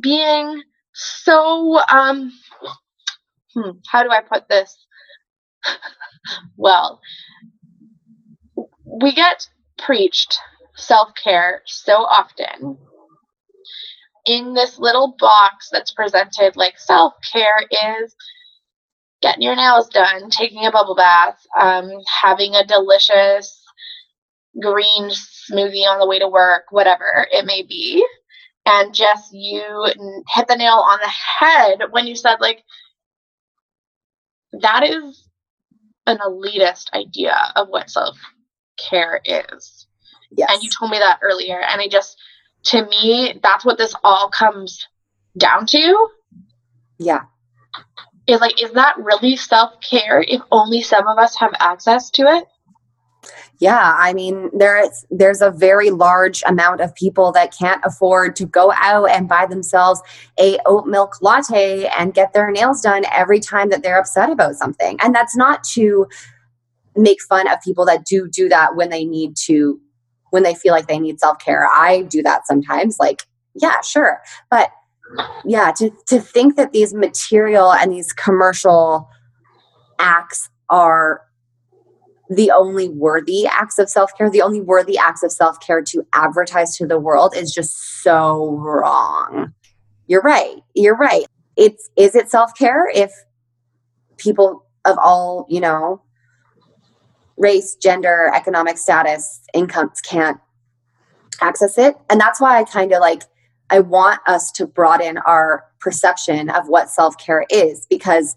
[0.00, 2.32] being so, um,
[3.54, 4.76] hmm, how do I put this?
[6.56, 7.00] well,
[9.00, 9.48] we get
[9.78, 10.38] preached
[10.76, 12.78] self care so often
[14.26, 17.62] in this little box that's presented like self care
[18.02, 18.14] is
[19.22, 21.90] getting your nails done, taking a bubble bath, um,
[22.22, 23.62] having a delicious
[24.60, 28.04] green smoothie on the way to work, whatever it may be.
[28.66, 29.86] And just you
[30.34, 32.62] hit the nail on the head when you said, like,
[34.60, 35.28] that is
[36.06, 38.18] an elitist idea of what self
[38.88, 39.86] care is.
[40.30, 40.50] Yes.
[40.52, 41.60] And you told me that earlier.
[41.60, 42.16] And I just,
[42.64, 44.86] to me, that's what this all comes
[45.36, 46.08] down to.
[46.98, 47.22] Yeah.
[48.26, 52.22] Is like, is that really self care if only some of us have access to
[52.22, 52.44] it?
[53.60, 58.34] Yeah, I mean there is there's a very large amount of people that can't afford
[58.36, 60.00] to go out and buy themselves
[60.38, 64.54] a oat milk latte and get their nails done every time that they're upset about
[64.54, 64.96] something.
[65.02, 66.06] And that's not to
[66.96, 69.80] make fun of people that do do that when they need to
[70.30, 71.66] when they feel like they need self-care.
[71.66, 73.22] I do that sometimes like
[73.54, 74.20] yeah, sure.
[74.50, 74.70] But
[75.44, 79.08] yeah, to to think that these material and these commercial
[79.98, 81.22] acts are
[82.28, 86.06] the only worthy acts of self care, the only worthy acts of self care to
[86.12, 89.52] advertise to the world is just so wrong.
[90.06, 90.56] You're right.
[90.74, 91.26] You're right.
[91.56, 93.12] It's is it self care if
[94.16, 96.02] people of all, you know,
[97.40, 100.38] race, gender, economic status, incomes can't
[101.40, 101.96] access it?
[102.08, 103.24] And that's why I kind of like
[103.70, 108.36] I want us to broaden our perception of what self care is because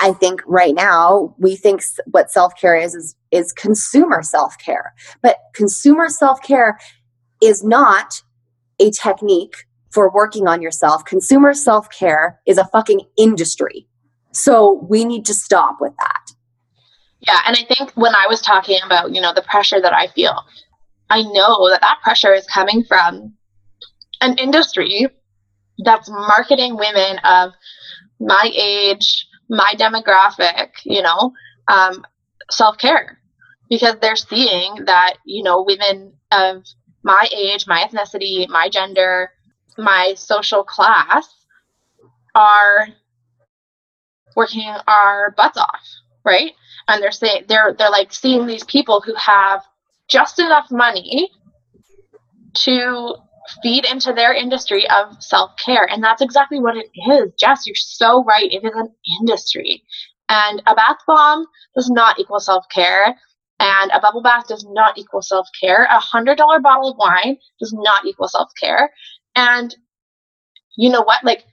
[0.00, 4.92] I think right now we think what self care is, is is consumer self care,
[5.22, 6.78] but consumer self care
[7.40, 8.22] is not
[8.78, 11.04] a technique for working on yourself.
[11.04, 13.86] Consumer self care is a fucking industry.
[14.32, 16.32] So we need to stop with that.
[17.26, 20.08] Yeah, and I think when I was talking about you know the pressure that I
[20.08, 20.34] feel,
[21.10, 23.34] I know that that pressure is coming from
[24.20, 25.08] an industry
[25.84, 27.52] that's marketing women of
[28.20, 31.32] my age my demographic, you know,
[31.68, 32.04] um,
[32.50, 33.18] self care
[33.70, 36.64] because they're seeing that, you know, women of
[37.04, 39.30] my age, my ethnicity, my gender,
[39.78, 41.28] my social class
[42.34, 42.88] are
[44.36, 45.82] working our butts off,
[46.24, 46.52] right?
[46.88, 49.62] And they're saying they're they're like seeing these people who have
[50.08, 51.30] just enough money
[52.54, 53.14] to
[53.62, 55.88] feed into their industry of self care.
[55.90, 57.32] And that's exactly what it is.
[57.38, 58.50] Jess, you're so right.
[58.50, 58.88] It is an
[59.20, 59.82] industry.
[60.28, 63.16] And a bath bomb does not equal self care.
[63.58, 65.84] And a bubble bath does not equal self care.
[65.84, 68.90] A $100 bottle of wine does not equal self care.
[69.34, 69.74] And
[70.76, 71.22] you know what?
[71.22, 71.44] Like,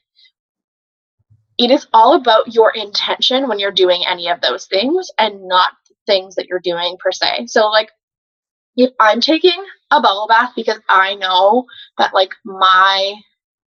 [1.60, 5.74] it is all about your intention when you're doing any of those things and not
[6.08, 7.48] things that you're doing per se.
[7.48, 7.90] So, like,
[8.78, 11.66] if I'm taking a bubble bath because I know
[11.98, 13.16] that like my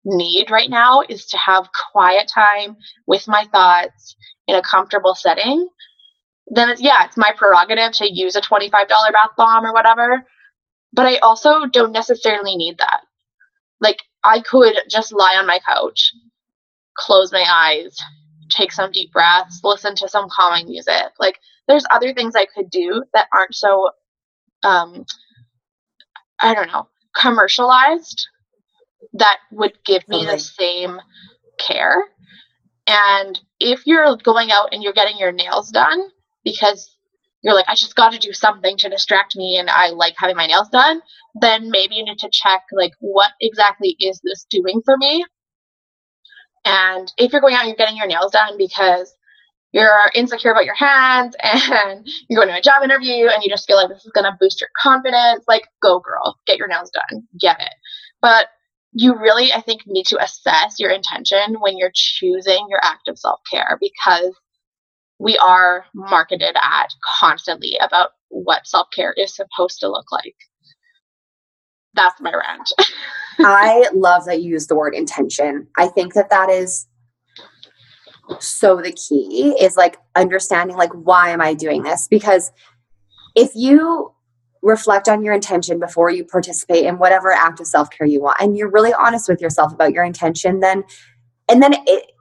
[0.05, 4.17] need right now is to have quiet time with my thoughts
[4.47, 5.69] in a comfortable setting,
[6.49, 10.25] then it's yeah, it's my prerogative to use a $25 bath bomb or whatever.
[10.93, 13.01] But I also don't necessarily need that.
[13.81, 16.13] Like I could just lie on my couch,
[16.97, 17.97] close my eyes,
[18.51, 21.13] take some deep breaths, listen to some calming music.
[21.19, 23.91] Like there's other things I could do that aren't so
[24.63, 25.05] um,
[26.41, 28.27] I don't know, commercialized
[29.15, 31.01] that would give me the same
[31.59, 32.05] care.
[32.87, 36.03] And if you're going out and you're getting your nails done
[36.45, 36.97] because
[37.43, 40.37] you're like, I just got to do something to distract me and I like having
[40.37, 41.01] my nails done,
[41.41, 45.25] then maybe you need to check, like, what exactly is this doing for me?
[46.65, 49.15] And if you're going out and you're getting your nails done because
[49.73, 53.67] you're insecure about your hands and you're going to a job interview and you just
[53.67, 56.91] feel like this is going to boost your confidence, like go girl, get your nails
[56.91, 57.75] done, get it.
[58.21, 58.49] But
[58.93, 63.19] you really, I think, need to assess your intention when you're choosing your act of
[63.19, 64.35] self care because
[65.19, 66.89] we are marketed at
[67.21, 70.37] constantly about what self care is supposed to look like.
[71.95, 72.73] That's my rant.
[73.39, 75.69] I love that you use the word intention.
[75.77, 76.87] I think that that is
[78.41, 82.53] so the key is like understanding like why am i doing this because
[83.35, 84.13] if you
[84.63, 88.57] reflect on your intention before you participate in whatever act of self-care you want and
[88.57, 90.85] you're really honest with yourself about your intention then
[91.49, 92.12] and then it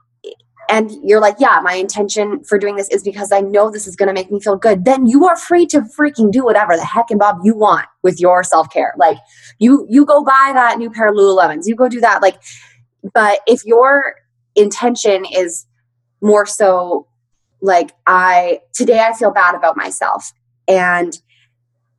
[0.68, 3.96] and you're like, yeah, my intention for doing this is because I know this is
[3.96, 6.84] going to make me feel good, then you are free to freaking do whatever the
[6.84, 8.94] heck and bob you want with your self care.
[8.96, 9.18] Like
[9.58, 12.22] you, you go buy that new pair of Lululemons, you go do that.
[12.22, 12.42] Like,
[13.14, 14.14] but if your
[14.54, 15.66] intention is
[16.20, 17.06] more so
[17.60, 20.32] like I today I feel bad about myself
[20.68, 21.18] and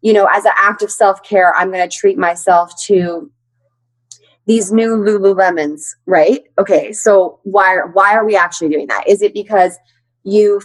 [0.02, 3.32] you know as an act of self-care I'm going to treat myself to
[4.46, 6.42] these new Lululemons, right?
[6.58, 9.08] Okay, so why why are we actually doing that?
[9.08, 9.78] Is it because
[10.24, 10.62] you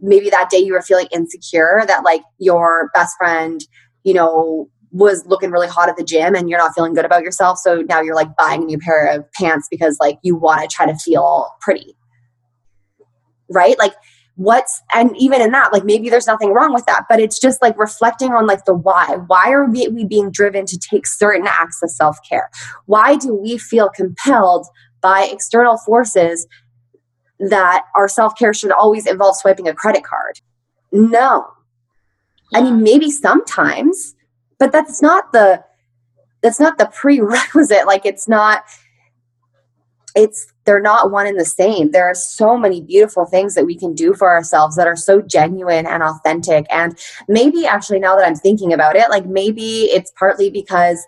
[0.00, 3.64] maybe that day you were feeling insecure that like your best friend,
[4.04, 7.22] you know, was looking really hot at the gym and you're not feeling good about
[7.22, 10.60] yourself, so now you're like buying a new pair of pants because like you want
[10.60, 11.96] to try to feel pretty.
[13.48, 13.78] Right?
[13.78, 13.94] Like
[14.36, 17.60] what's and even in that like maybe there's nothing wrong with that but it's just
[17.60, 19.18] like reflecting on like the why.
[19.26, 22.50] Why are we, we being driven to take certain acts of self-care?
[22.86, 24.66] Why do we feel compelled
[25.02, 26.46] by external forces
[27.40, 30.40] that our self-care should always involve swiping a credit card?
[30.92, 31.48] No.
[32.54, 34.14] I mean maybe sometimes
[34.58, 35.64] but that's not the
[36.40, 37.86] that's not the prerequisite.
[37.86, 38.64] Like it's not
[40.14, 41.90] it's they're not one and the same.
[41.90, 45.20] There are so many beautiful things that we can do for ourselves that are so
[45.20, 46.66] genuine and authentic.
[46.70, 46.96] And
[47.28, 51.04] maybe actually, now that I'm thinking about it, like maybe it's partly because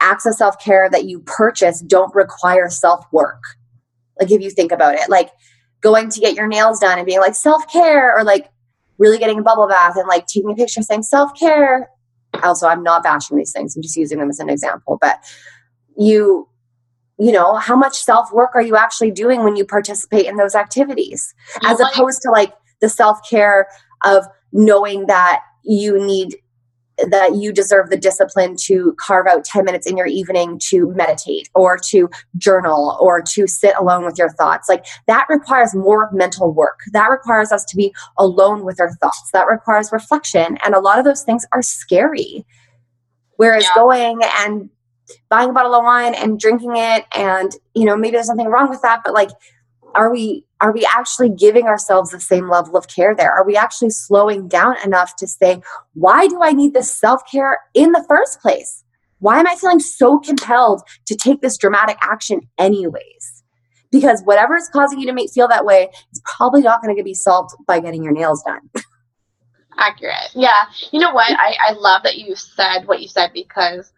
[0.00, 3.42] acts of self care that you purchase don't require self work.
[4.20, 5.30] Like, if you think about it, like
[5.80, 8.48] going to get your nails done and being like self care, or like
[8.98, 11.90] really getting a bubble bath and like taking a picture saying self care.
[12.42, 15.18] Also, I'm not bashing these things, I'm just using them as an example, but
[15.96, 16.48] you
[17.18, 20.54] you know how much self work are you actually doing when you participate in those
[20.54, 23.66] activities as opposed to like the self care
[24.04, 26.36] of knowing that you need
[27.10, 31.48] that you deserve the discipline to carve out 10 minutes in your evening to meditate
[31.54, 34.68] or to journal or to sit alone with your thoughts.
[34.68, 36.80] Like that requires more mental work.
[36.92, 39.30] That requires us to be alone with our thoughts.
[39.32, 40.56] That requires reflection.
[40.64, 42.46] And a lot of those things are scary.
[43.36, 43.70] Whereas yeah.
[43.74, 44.70] going and
[45.28, 48.68] buying a bottle of wine and drinking it and you know maybe there's nothing wrong
[48.68, 49.30] with that but like
[49.96, 53.32] are we are we actually giving ourselves the same level of care there?
[53.32, 55.60] Are we actually slowing down enough to say
[55.94, 58.84] why do i need this self-care in the first place?
[59.18, 63.42] Why am i feeling so compelled to take this dramatic action anyways?
[63.90, 67.02] Because whatever is causing you to make feel that way is probably not going to
[67.02, 68.68] be solved by getting your nails done.
[69.78, 70.30] Accurate.
[70.34, 70.64] Yeah.
[70.90, 71.30] You know what?
[71.30, 73.92] I, I love that you said what you said because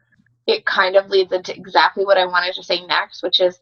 [0.48, 3.60] it kind of leads into exactly what I wanted to say next, which is,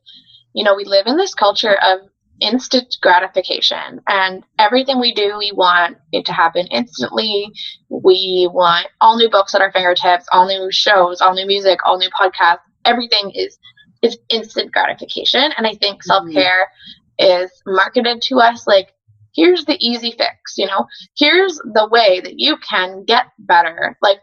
[0.54, 1.98] you know, we live in this culture of
[2.40, 7.50] instant gratification and everything we do we want it to happen instantly.
[7.88, 11.98] We want all new books at our fingertips all new shows all new music all
[11.98, 12.60] new podcasts.
[12.84, 13.58] Everything is
[14.02, 16.08] is instant gratification and i think mm-hmm.
[16.08, 16.70] self-care
[17.18, 18.92] is marketed to us like
[19.34, 20.86] here's the easy fix you know?
[21.16, 23.96] Here's the way that you can get better.
[24.02, 24.18] Like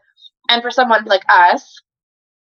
[0.50, 1.82] and for someone like us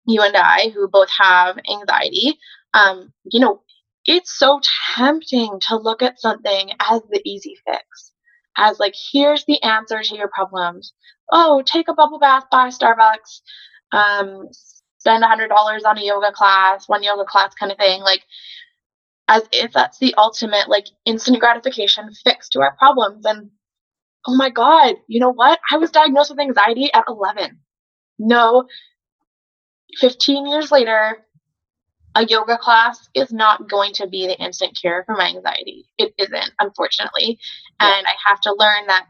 [0.07, 2.37] you and I, who both have anxiety,
[2.73, 3.61] um, you know,
[4.05, 4.61] it's so
[4.95, 8.13] tempting to look at something as the easy fix,
[8.57, 10.93] as like, here's the answer to your problems.
[11.31, 13.41] Oh, take a bubble bath, buy Starbucks,
[13.91, 14.47] um,
[14.97, 18.01] spend a hundred dollars on a yoga class, one yoga class kind of thing.
[18.01, 18.23] Like,
[19.27, 23.25] as if that's the ultimate, like, instant gratification fix to our problems.
[23.25, 23.51] And
[24.25, 25.59] oh my God, you know what?
[25.69, 27.59] I was diagnosed with anxiety at 11.
[28.19, 28.67] No
[29.99, 31.25] 15 years later,
[32.15, 35.85] a yoga class is not going to be the instant cure for my anxiety.
[35.97, 37.39] It isn't, unfortunately.
[37.79, 37.97] Yeah.
[37.97, 39.05] And I have to learn that,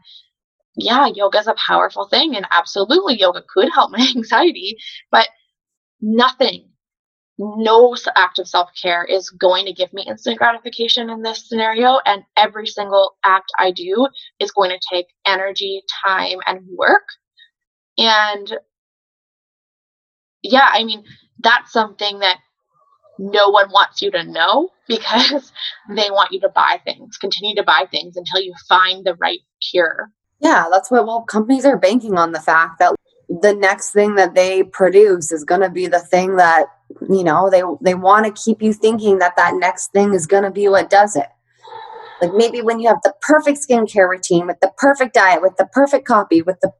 [0.76, 2.36] yeah, yoga is a powerful thing.
[2.36, 4.76] And absolutely, yoga could help my anxiety.
[5.10, 5.28] But
[6.02, 6.68] nothing,
[7.38, 11.98] no act of self care is going to give me instant gratification in this scenario.
[12.04, 14.06] And every single act I do
[14.38, 17.04] is going to take energy, time, and work.
[17.96, 18.58] And
[20.42, 21.04] yeah, I mean,
[21.40, 22.38] that's something that
[23.18, 25.52] no one wants you to know because
[25.88, 29.40] they want you to buy things, continue to buy things until you find the right
[29.70, 30.10] cure.
[30.40, 32.94] Yeah, that's what, well, companies are banking on the fact that
[33.28, 36.66] the next thing that they produce is going to be the thing that,
[37.10, 40.44] you know, they, they want to keep you thinking that that next thing is going
[40.44, 41.26] to be what does it.
[42.22, 45.66] Like maybe when you have the perfect skincare routine with the perfect diet, with the
[45.66, 46.72] perfect copy, with the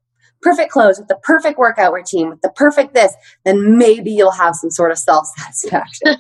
[0.42, 3.14] perfect clothes, with the perfect workout routine, with the perfect this,
[3.44, 6.16] then maybe you'll have some sort of self satisfaction.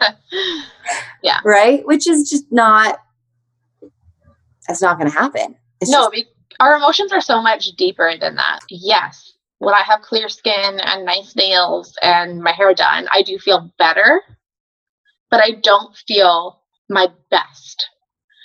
[1.22, 1.40] yeah.
[1.44, 1.86] Right?
[1.86, 2.98] Which is just not,
[4.68, 5.56] it's not going to happen.
[5.80, 6.26] It's no, just,
[6.60, 8.60] our emotions are so much deeper than that.
[8.68, 9.32] Yes.
[9.58, 13.72] When I have clear skin and nice nails and my hair done, I do feel
[13.78, 14.22] better,
[15.30, 17.88] but I don't feel my best.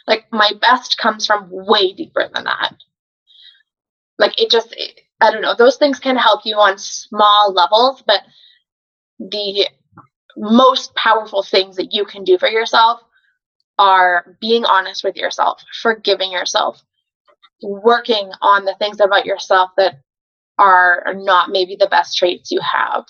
[0.07, 2.76] Like my best comes from way deeper than that.
[4.17, 8.03] Like it just, it, I don't know, those things can help you on small levels,
[8.05, 8.24] but
[9.19, 9.69] the
[10.36, 12.99] most powerful things that you can do for yourself
[13.80, 16.84] are being honest with yourself, forgiving yourself,
[17.61, 20.01] working on the things about yourself that
[20.59, 23.05] are not maybe the best traits you have.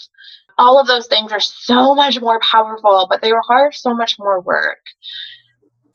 [0.60, 4.40] All of those things are so much more powerful, but they require so much more
[4.40, 4.82] work.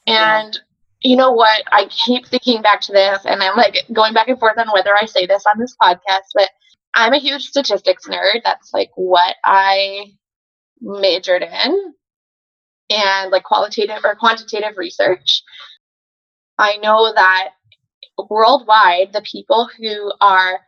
[0.04, 0.58] And
[1.02, 1.62] you know what?
[1.70, 4.94] I keep thinking back to this, and I'm like going back and forth on whether
[4.94, 6.50] I say this on this podcast, but
[6.94, 8.40] I'm a huge statistics nerd.
[8.44, 10.12] That's like what I
[10.80, 11.94] majored in,
[12.90, 15.42] and like qualitative or quantitative research.
[16.58, 17.50] I know that
[18.28, 20.60] worldwide, the people who are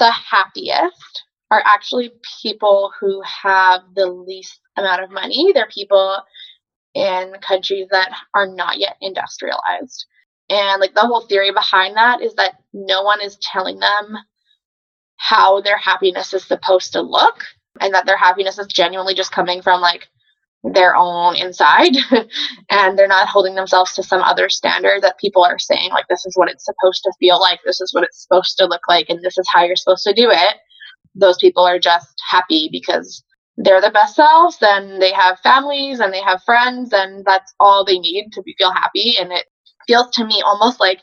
[0.00, 2.10] the happiest are actually
[2.42, 5.52] people who have the least amount of money.
[5.52, 6.18] They're people
[6.94, 10.06] in countries that are not yet industrialized.
[10.48, 14.16] And like the whole theory behind that is that no one is telling them
[15.16, 17.44] how their happiness is supposed to look
[17.80, 20.08] and that their happiness is genuinely just coming from like
[20.62, 21.92] their own inside
[22.70, 26.24] and they're not holding themselves to some other standard that people are saying like this
[26.24, 29.06] is what it's supposed to feel like this is what it's supposed to look like
[29.10, 30.56] and this is how you're supposed to do it
[31.14, 33.22] those people are just happy because
[33.56, 37.84] they're the best selves and they have families and they have friends and that's all
[37.84, 39.14] they need to be, feel happy.
[39.18, 39.46] And it
[39.86, 41.00] feels to me almost like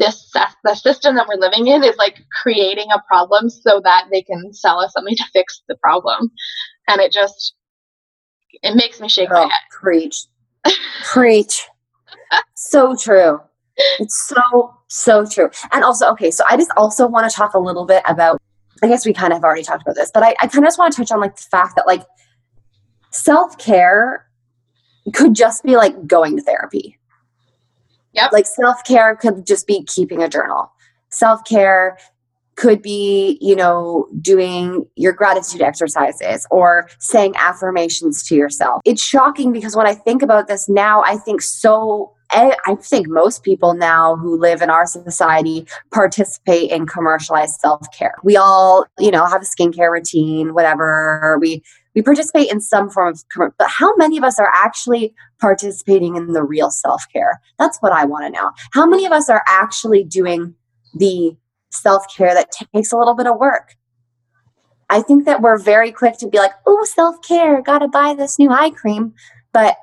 [0.00, 0.32] this
[0.64, 4.52] the system that we're living in is like creating a problem so that they can
[4.52, 6.30] sell us something to fix the problem.
[6.88, 7.54] And it just
[8.62, 9.50] it makes me shake oh, my head.
[9.70, 10.24] preach.
[11.04, 11.68] Preach.
[12.54, 13.40] So true.
[14.00, 15.50] It's so so true.
[15.72, 18.40] And also okay so i just also want to talk a little bit about
[18.82, 20.64] I guess we kind of have already talked about this, but I, I kind of
[20.64, 22.02] just want to touch on like the fact that like
[23.10, 24.26] self care
[25.12, 26.98] could just be like going to therapy.
[28.12, 28.32] Yep.
[28.32, 30.72] Like self care could just be keeping a journal.
[31.10, 31.98] Self care
[32.56, 38.80] could be, you know, doing your gratitude exercises or saying affirmations to yourself.
[38.84, 43.42] It's shocking because when I think about this now, I think so I think most
[43.44, 48.14] people now who live in our society participate in commercialized self care.
[48.24, 51.38] We all, you know, have a skincare routine, whatever.
[51.40, 51.62] We
[51.94, 56.32] we participate in some form of, but how many of us are actually participating in
[56.32, 57.40] the real self care?
[57.58, 58.50] That's what I want to know.
[58.72, 60.54] How many of us are actually doing
[60.94, 61.36] the
[61.70, 63.76] self care that takes a little bit of work?
[64.90, 68.38] I think that we're very quick to be like, oh, self care, gotta buy this
[68.38, 69.14] new eye cream.
[69.52, 69.76] But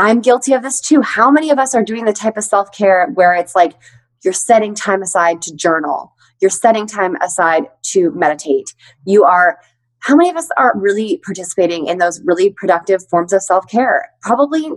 [0.00, 1.02] I'm guilty of this too.
[1.02, 3.74] How many of us are doing the type of self care where it's like
[4.24, 8.74] you're setting time aside to journal, you're setting time aside to meditate,
[9.04, 9.58] you are
[10.00, 14.10] how many of us are really participating in those really productive forms of self care?
[14.22, 14.70] Probably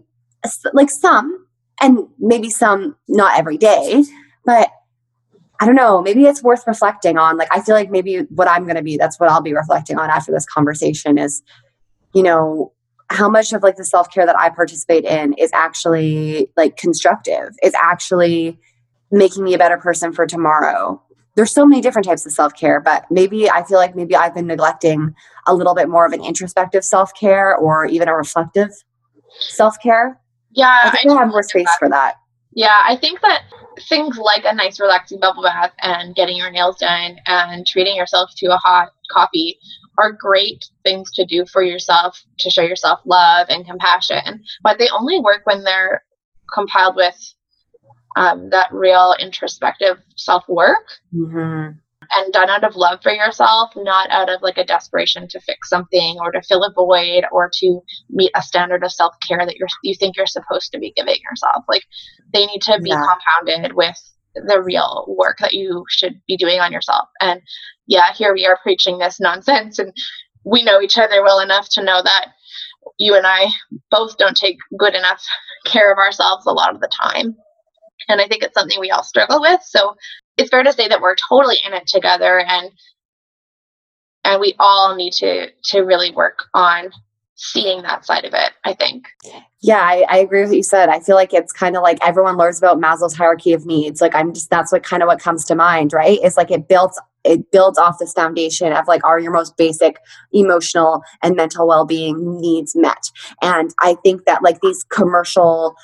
[0.73, 1.47] like some,
[1.81, 4.03] and maybe some not every day,
[4.45, 4.69] but
[5.61, 7.37] I don't know, maybe it's worth reflecting on.
[7.37, 9.97] Like, I feel like maybe what I'm going to be, that's what I'll be reflecting
[9.97, 11.41] on after this conversation is,
[12.13, 12.72] you know,
[13.13, 17.73] how much of like the self-care that I participate in is actually like constructive, is
[17.75, 18.59] actually
[19.11, 21.01] making me a better person for tomorrow.
[21.35, 24.47] There's so many different types of self-care, but maybe I feel like maybe I've been
[24.47, 25.15] neglecting
[25.47, 28.69] a little bit more of an introspective self-care or even a reflective
[29.39, 30.19] self-care.
[30.51, 31.77] Yeah, I think I, I have more space that.
[31.79, 32.15] for that.
[32.55, 33.43] Yeah, I think that
[33.89, 38.29] things like a nice relaxing bubble bath and getting your nails done and treating yourself
[38.37, 39.57] to a hot coffee
[39.97, 44.89] are great things to do for yourself to show yourself love and compassion, but they
[44.89, 46.03] only work when they're
[46.53, 47.15] compiled with
[48.15, 51.71] um, that real introspective self work mm-hmm.
[52.15, 55.69] and done out of love for yourself, not out of like a desperation to fix
[55.69, 57.79] something or to fill a void or to
[58.09, 61.17] meet a standard of self care that you're you think you're supposed to be giving
[61.29, 61.63] yourself.
[61.67, 61.83] Like
[62.33, 63.03] they need to be yeah.
[63.03, 63.97] compounded with
[64.35, 67.07] the real work that you should be doing on yourself.
[67.21, 67.41] And
[67.87, 69.93] yeah, here we are preaching this nonsense, and
[70.43, 72.27] we know each other well enough to know that
[72.97, 73.47] you and I
[73.91, 75.23] both don't take good enough
[75.65, 77.35] care of ourselves a lot of the time.
[78.09, 79.61] And I think it's something we all struggle with.
[79.63, 79.95] So
[80.37, 82.71] it's fair to say that we're totally in it together and
[84.25, 86.91] and we all need to to really work on
[87.35, 89.05] seeing that side of it, I think.
[89.63, 90.89] Yeah, I, I agree with what you said.
[90.89, 94.01] I feel like it's kind of like everyone learns about Maslow's hierarchy of needs.
[94.01, 96.19] Like I'm just that's what kind of what comes to mind, right?
[96.21, 99.99] It's like it builds it builds off this foundation of like are your most basic
[100.33, 103.09] emotional and mental well-being needs met.
[103.41, 105.75] And I think that like these commercial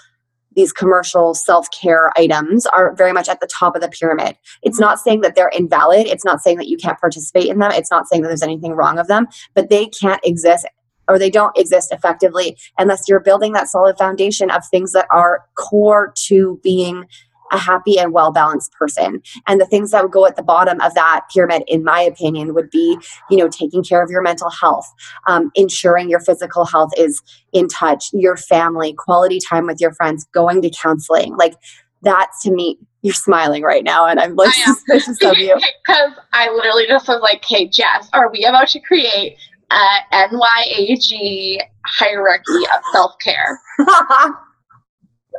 [0.56, 4.36] these commercial self-care items are very much at the top of the pyramid.
[4.62, 6.06] It's not saying that they're invalid.
[6.06, 7.72] It's not saying that you can't participate in them.
[7.72, 10.66] It's not saying that there's anything wrong of them, but they can't exist
[11.10, 15.44] or they don't exist effectively unless you're building that solid foundation of things that are
[15.56, 17.06] core to being
[17.52, 19.22] a happy and well balanced person.
[19.48, 22.54] And the things that would go at the bottom of that pyramid, in my opinion,
[22.54, 22.98] would be,
[23.30, 24.86] you know, taking care of your mental health,
[25.28, 30.28] um, ensuring your physical health is in touch, your family, quality time with your friends,
[30.34, 31.36] going to counseling.
[31.38, 31.56] Like
[32.02, 35.56] that's to me, you're smiling right now, and I'm like suspicious of you.
[35.88, 39.38] Because I literally just was like, hey, Jess, are we about to create
[39.72, 43.60] a NYAG hierarchy of self care?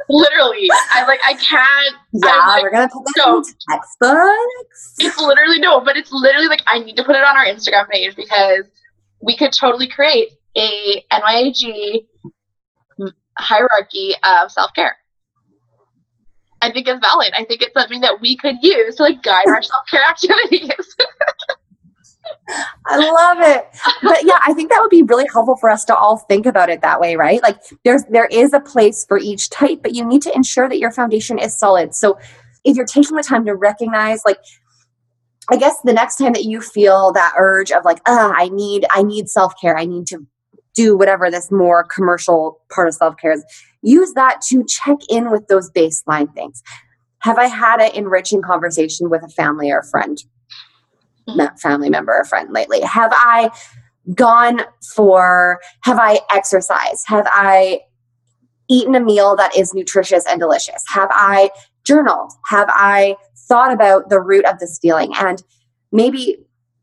[0.09, 4.95] literally i like i can't yeah like, we're gonna put that no, in textbooks.
[4.99, 7.89] It's literally no but it's literally like i need to put it on our instagram
[7.89, 8.65] page because
[9.21, 12.07] we could totally create a nyag
[13.41, 14.97] hierarchy of self-care.
[16.63, 17.33] I think it's valid.
[17.35, 20.71] I think it's something that we could use to like guide our self-care activities
[22.87, 23.69] I love it.
[24.03, 26.71] But yeah, I think that would be really helpful for us to all think about
[26.71, 27.43] it that way, right?
[27.43, 30.79] Like there's there is a place for each type, but you need to ensure that
[30.79, 31.95] your foundation is solid.
[31.95, 32.19] So
[32.65, 34.39] if you're taking the time to recognize like
[35.51, 38.87] I guess the next time that you feel that urge of like, ah, I need
[38.91, 40.27] I need self-care, I need to
[40.75, 43.45] do whatever this more commercial part of self-care is,
[43.83, 46.63] use that to check in with those baseline things.
[47.21, 50.23] Have I had an enriching conversation with a family or a friend?
[51.61, 52.81] Family member or friend lately?
[52.83, 53.51] Have I
[54.15, 54.63] gone
[54.95, 57.05] for, have I exercised?
[57.07, 57.81] Have I
[58.69, 60.83] eaten a meal that is nutritious and delicious?
[60.89, 61.51] Have I
[61.85, 62.33] journaled?
[62.47, 63.17] Have I
[63.49, 65.13] thought about the root of this feeling?
[65.17, 65.43] And
[65.93, 66.39] maybe,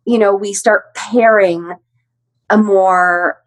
[0.06, 1.74] you know, we start pairing
[2.50, 3.42] a more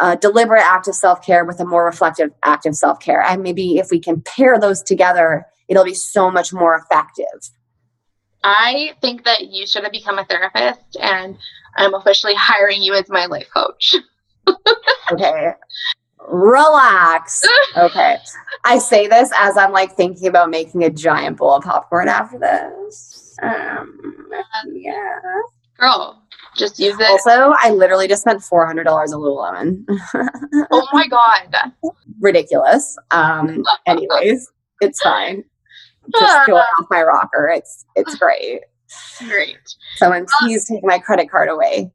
[0.00, 3.22] uh, deliberate act of self care with a more reflective act of self care.
[3.22, 7.50] And maybe if we can pair those together, it'll be so much more effective.
[8.44, 11.36] I think that you should have become a therapist, and
[11.76, 13.94] I'm officially hiring you as my life coach.
[15.12, 15.52] okay.
[16.28, 17.42] Relax.
[17.76, 18.16] Okay.
[18.64, 22.38] I say this as I'm like thinking about making a giant bowl of popcorn after
[22.38, 23.36] this.
[23.42, 23.98] Um,
[24.72, 25.18] yeah.
[25.78, 26.22] Girl,
[26.56, 27.06] just use it.
[27.06, 29.84] Also, I literally just spent four hundred dollars on Lululemon.
[30.70, 31.72] oh my god.
[32.20, 32.96] Ridiculous.
[33.10, 33.64] Um.
[33.86, 34.48] Anyways,
[34.80, 35.44] it's fine
[36.14, 37.48] just going off my rocker.
[37.54, 38.62] It's it's great.
[39.26, 39.58] Great.
[39.96, 41.92] Someone please take my credit card away.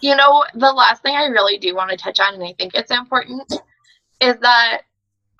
[0.00, 2.74] You know, the last thing I really do want to touch on, and I think
[2.74, 3.52] it's important,
[4.20, 4.82] is that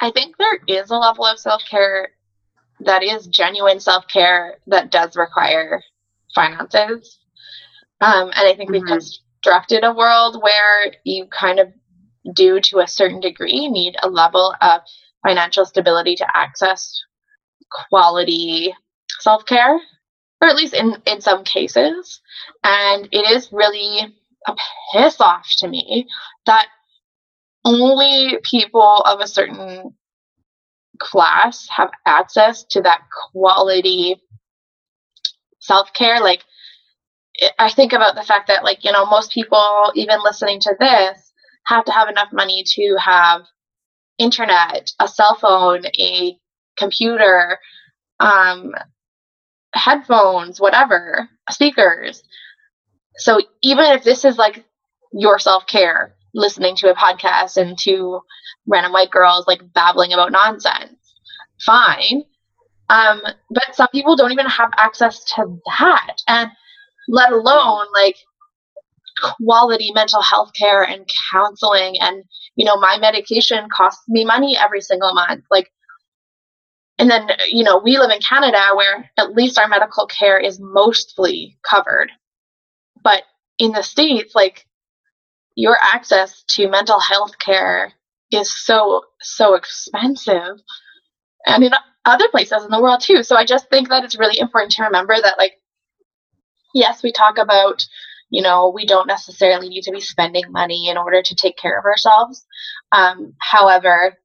[0.00, 2.10] I think there is a level of self care
[2.80, 5.82] that is genuine self care that does require
[6.34, 7.18] finances.
[8.00, 8.84] Um, and I think mm-hmm.
[8.90, 9.00] we've
[9.42, 11.72] constructed a world where you kind of
[12.34, 14.80] do, to a certain degree, need a level of
[15.22, 17.02] financial stability to access
[17.70, 18.74] quality
[19.20, 19.74] self care,
[20.40, 22.20] or at least in, in some cases.
[22.62, 24.14] And it is really
[24.46, 24.54] a
[24.92, 26.06] piss off to me
[26.46, 26.66] that
[27.64, 29.94] only people of a certain
[30.98, 33.02] class have access to that
[33.32, 34.16] quality
[35.60, 36.20] self care.
[36.20, 36.44] Like,
[37.58, 41.32] I think about the fact that, like, you know, most people, even listening to this,
[41.66, 43.42] have to have enough money to have
[44.18, 46.38] internet, a cell phone, a
[46.76, 47.58] computer,
[48.20, 48.72] um,
[49.74, 52.22] headphones, whatever, speakers.
[53.18, 54.64] So even if this is like
[55.12, 58.20] your self care, listening to a podcast and to
[58.66, 60.98] random white girls like babbling about nonsense,
[61.64, 62.24] fine.
[62.88, 66.50] Um, but some people don't even have access to that, and
[67.08, 68.16] let alone like
[69.20, 71.96] quality mental health care and counseling.
[72.00, 72.24] And
[72.56, 75.44] you know, my medication costs me money every single month.
[75.50, 75.70] Like
[76.98, 80.58] and then, you know, we live in Canada where at least our medical care is
[80.60, 82.10] mostly covered.
[83.02, 83.22] But
[83.58, 84.66] in the States, like
[85.54, 87.92] your access to mental health care
[88.30, 90.60] is so, so expensive.
[91.46, 91.72] And in
[92.04, 93.22] other places in the world too.
[93.22, 95.52] So I just think that it's really important to remember that, like,
[96.72, 97.84] yes, we talk about,
[98.30, 101.78] you know, we don't necessarily need to be spending money in order to take care
[101.78, 102.46] of ourselves.
[102.92, 104.16] Um, however,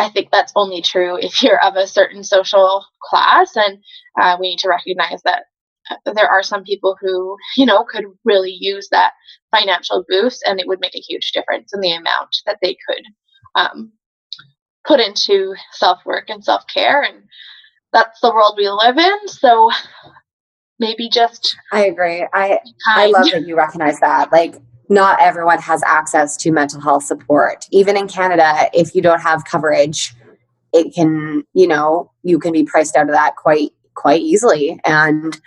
[0.00, 3.78] I think that's only true if you're of a certain social class, and
[4.18, 5.42] uh, we need to recognize that
[5.90, 9.12] uh, there are some people who, you know, could really use that
[9.54, 13.04] financial boost, and it would make a huge difference in the amount that they could
[13.54, 13.92] um,
[14.86, 17.24] put into self work and self care, and
[17.92, 19.28] that's the world we live in.
[19.28, 19.70] So
[20.78, 22.26] maybe just I agree.
[22.32, 24.32] I I love that you recognize that.
[24.32, 24.54] Like
[24.90, 27.64] not everyone has access to mental health support.
[27.70, 30.12] Even in Canada, if you don't have coverage,
[30.72, 34.80] it can, you know, you can be priced out of that quite quite easily.
[34.84, 35.40] And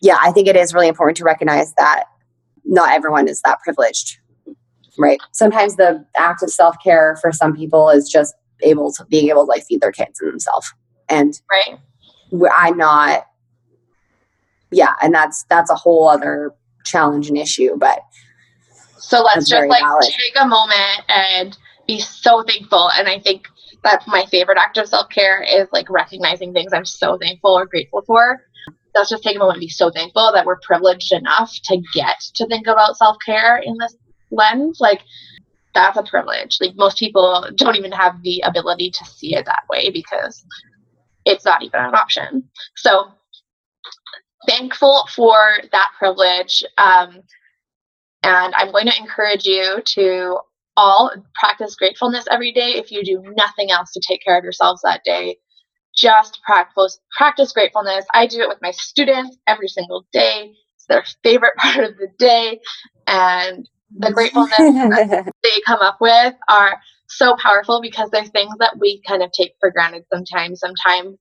[0.00, 2.04] yeah, I think it is really important to recognize that
[2.64, 4.18] not everyone is that privileged.
[4.98, 5.20] Right.
[5.30, 9.46] Sometimes the act of self care for some people is just able to being able
[9.46, 10.72] to like feed their kids and themselves.
[11.08, 11.78] And right.
[12.52, 13.26] I'm not.
[14.70, 16.52] Yeah, and that's that's a whole other
[16.84, 17.76] challenge and issue.
[17.76, 18.00] But
[19.02, 20.04] so let's just like valid.
[20.04, 22.90] take a moment and be so thankful.
[22.90, 23.48] And I think
[23.82, 27.66] that's my favorite act of self care is like recognizing things I'm so thankful or
[27.66, 28.40] grateful for.
[28.94, 32.20] Let's just take a moment and be so thankful that we're privileged enough to get
[32.36, 33.96] to think about self care in this
[34.30, 34.78] lens.
[34.80, 35.00] Like
[35.74, 36.58] that's a privilege.
[36.60, 40.44] Like most people don't even have the ability to see it that way because
[41.24, 42.44] it's not even an option.
[42.76, 43.08] So
[44.46, 46.62] thankful for that privilege.
[46.78, 47.22] Um,
[48.22, 50.38] and I'm going to encourage you to
[50.76, 52.72] all practice gratefulness every day.
[52.76, 55.36] If you do nothing else to take care of yourselves that day,
[55.96, 58.06] just practice practice gratefulness.
[58.14, 60.52] I do it with my students every single day.
[60.76, 62.60] It's their favorite part of the day,
[63.06, 64.56] and the gratefulness
[65.42, 69.52] they come up with are so powerful because they're things that we kind of take
[69.60, 70.60] for granted sometimes.
[70.60, 71.18] Sometimes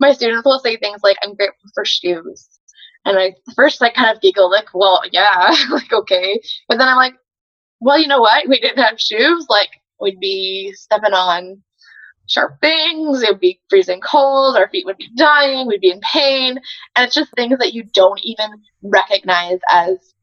[0.00, 2.48] my students will say things like, I'm grateful for shoes.
[3.04, 6.40] And I first I kind of giggle, like, well, yeah, like okay.
[6.68, 7.14] But then I'm like,
[7.80, 8.48] well, you know what?
[8.48, 11.62] We didn't have shoes, like we'd be stepping on
[12.26, 16.00] sharp things, it would be freezing cold, our feet would be dying, we'd be in
[16.00, 16.58] pain.
[16.96, 18.50] And it's just things that you don't even
[18.82, 20.14] recognize as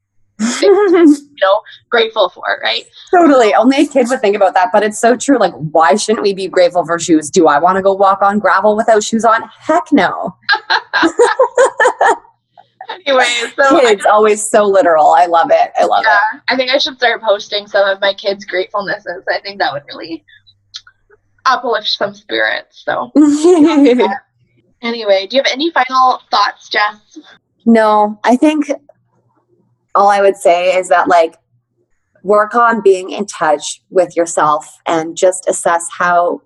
[0.61, 2.85] you know, grateful for, right?
[3.11, 3.53] Totally.
[3.53, 5.37] Only a kid would think about that, but it's so true.
[5.37, 7.29] Like, why shouldn't we be grateful for shoes?
[7.29, 9.43] Do I want to go walk on gravel without shoes on?
[9.59, 10.35] Heck no.
[13.05, 13.25] anyway,
[13.55, 15.11] so kids I, always so literal.
[15.11, 15.71] I love it.
[15.79, 16.41] I love yeah, it.
[16.47, 19.23] I think I should start posting some of my kids' gratefulnesses.
[19.29, 20.23] I think that would really
[21.45, 22.83] uplift some spirits.
[22.85, 23.11] So,
[24.81, 27.19] anyway, do you have any final thoughts, Jess?
[27.65, 28.71] No, I think
[29.95, 31.35] all I would say is that like
[32.23, 36.41] work on being in touch with yourself and just assess how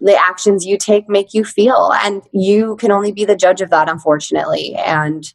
[0.00, 3.70] the actions you take make you feel and you can only be the judge of
[3.70, 5.34] that unfortunately and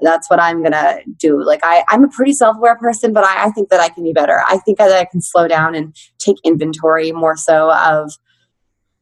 [0.00, 3.50] that's what i'm gonna do like I, i'm a pretty self-aware person but I, I
[3.50, 6.36] think that i can be better i think that i can slow down and take
[6.42, 8.12] inventory more so of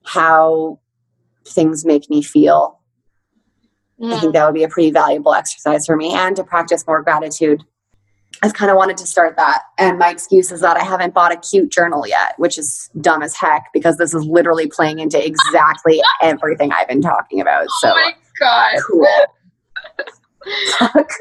[0.04, 0.80] how
[1.46, 2.78] things make me feel
[4.00, 4.14] Mm.
[4.14, 7.02] I think that would be a pretty valuable exercise for me and to practice more
[7.02, 7.64] gratitude.
[8.42, 9.62] I've kind of wanted to start that.
[9.78, 13.22] And my excuse is that I haven't bought a cute journal yet, which is dumb
[13.22, 17.66] as heck because this is literally playing into exactly everything I've been talking about.
[17.68, 18.76] Oh so, oh my God.
[18.86, 19.06] Cool.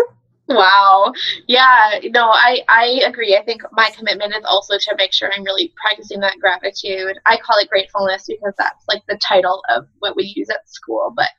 [0.50, 1.12] Wow.
[1.48, 3.36] Yeah, no, I, I agree.
[3.36, 7.18] I think my commitment is also to make sure I'm really practicing that gratitude.
[7.26, 11.14] I call it gratefulness because that's like the title of what we use at school,
[11.16, 11.30] but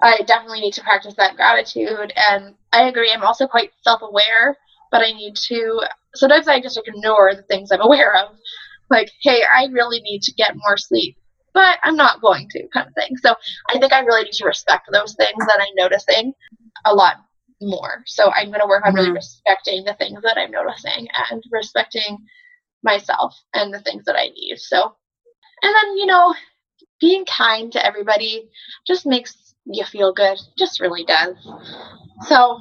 [0.00, 2.12] I definitely need to practice that gratitude.
[2.30, 4.56] And I agree, I'm also quite self aware,
[4.90, 5.82] but I need to
[6.14, 8.36] sometimes I just ignore the things I'm aware of.
[8.90, 11.16] Like, hey, I really need to get more sleep,
[11.52, 13.16] but I'm not going to, kind of thing.
[13.18, 13.34] So
[13.68, 16.32] I think I really need to respect those things that I'm noticing
[16.86, 17.16] a lot
[17.60, 18.02] more.
[18.06, 19.16] So I'm going to work on really mm-hmm.
[19.16, 22.18] respecting the things that I'm noticing and respecting
[22.82, 24.56] myself and the things that I need.
[24.58, 24.94] So,
[25.62, 26.34] and then, you know,
[27.00, 28.48] being kind to everybody
[28.86, 30.38] just makes you feel good.
[30.56, 31.36] Just really does.
[32.22, 32.60] So,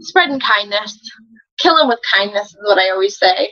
[0.00, 0.98] spreading kindness,
[1.62, 3.50] killing with kindness is what I always say.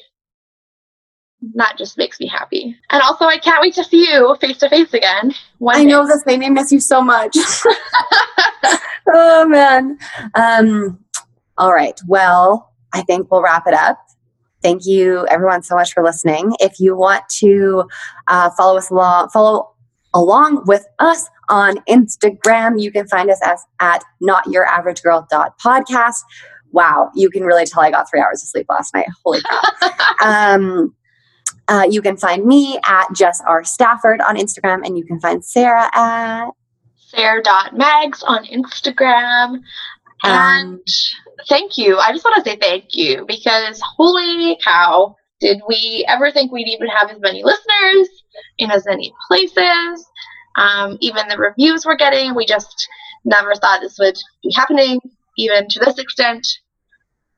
[1.55, 2.77] That just makes me happy.
[2.91, 5.33] And also, I can't wait to see you face to face again.
[5.67, 5.85] I day.
[5.87, 7.35] know this made me miss you so much.
[9.15, 9.99] oh man.
[10.35, 10.99] Um,
[11.57, 11.99] all right.
[12.07, 13.99] Well, I think we'll wrap it up.
[14.63, 16.53] Thank you, everyone, so much for listening.
[16.61, 17.85] If you want to
[18.27, 19.71] uh, follow us along, follow
[20.13, 26.17] along with us on Instagram, you can find us as at notyouraveragegirl.podcast.
[26.73, 29.07] Wow, you can really tell I got three hours of sleep last night.
[29.25, 30.21] Holy crap.
[30.23, 30.95] um,
[31.69, 33.65] uh, you can find me at Jess R.
[33.65, 36.51] Stafford on Instagram, and you can find Sarah at
[36.97, 39.61] Sarah.mags on Instagram.
[40.23, 40.81] And um,
[41.49, 41.99] thank you.
[41.99, 46.69] I just want to say thank you because holy cow, did we ever think we'd
[46.69, 48.09] even have as many listeners
[48.59, 50.07] in as many places?
[50.57, 52.89] Um, even the reviews we're getting, we just
[53.25, 55.01] never thought this would be happening,
[55.41, 56.47] even to this extent.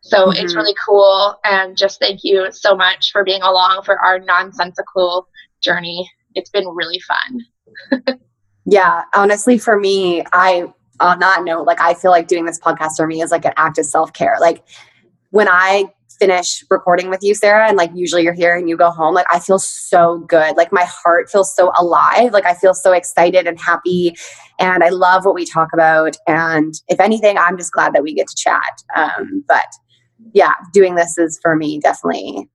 [0.01, 0.45] So mm-hmm.
[0.45, 1.37] it's really cool.
[1.45, 5.29] And just thank you so much for being along for our nonsensical
[5.61, 6.11] journey.
[6.35, 8.19] It's been really fun.
[8.65, 12.97] yeah, honestly, for me, I, on that note, like, I feel like doing this podcast
[12.97, 14.37] for me is like an act of self care.
[14.41, 14.65] Like,
[15.31, 18.91] when I finish recording with you, Sarah, and like usually you're here and you go
[18.91, 20.57] home, like I feel so good.
[20.57, 22.33] Like my heart feels so alive.
[22.33, 24.15] Like I feel so excited and happy.
[24.59, 26.17] And I love what we talk about.
[26.27, 28.83] And if anything, I'm just glad that we get to chat.
[28.97, 29.67] Um, but
[30.35, 32.49] yeah, doing this is for me definitely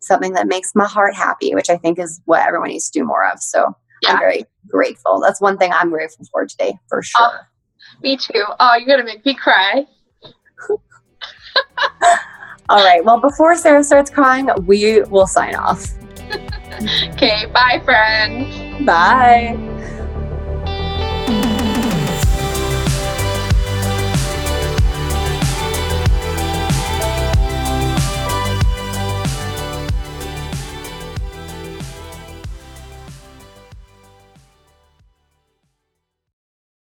[0.00, 3.04] something that makes my heart happy, which I think is what everyone needs to do
[3.04, 3.40] more of.
[3.40, 4.12] So Yeah.
[4.12, 5.20] I'm very grateful.
[5.20, 7.26] That's one thing I'm grateful for today, for sure.
[7.26, 7.38] Oh.
[8.02, 8.44] Me too.
[8.60, 9.84] Oh, you're gonna make me cry.
[12.68, 13.04] All right.
[13.04, 15.86] Well, before Sarah starts crying, we will sign off.
[17.12, 18.86] Okay, bye, friends.
[18.86, 19.69] Bye.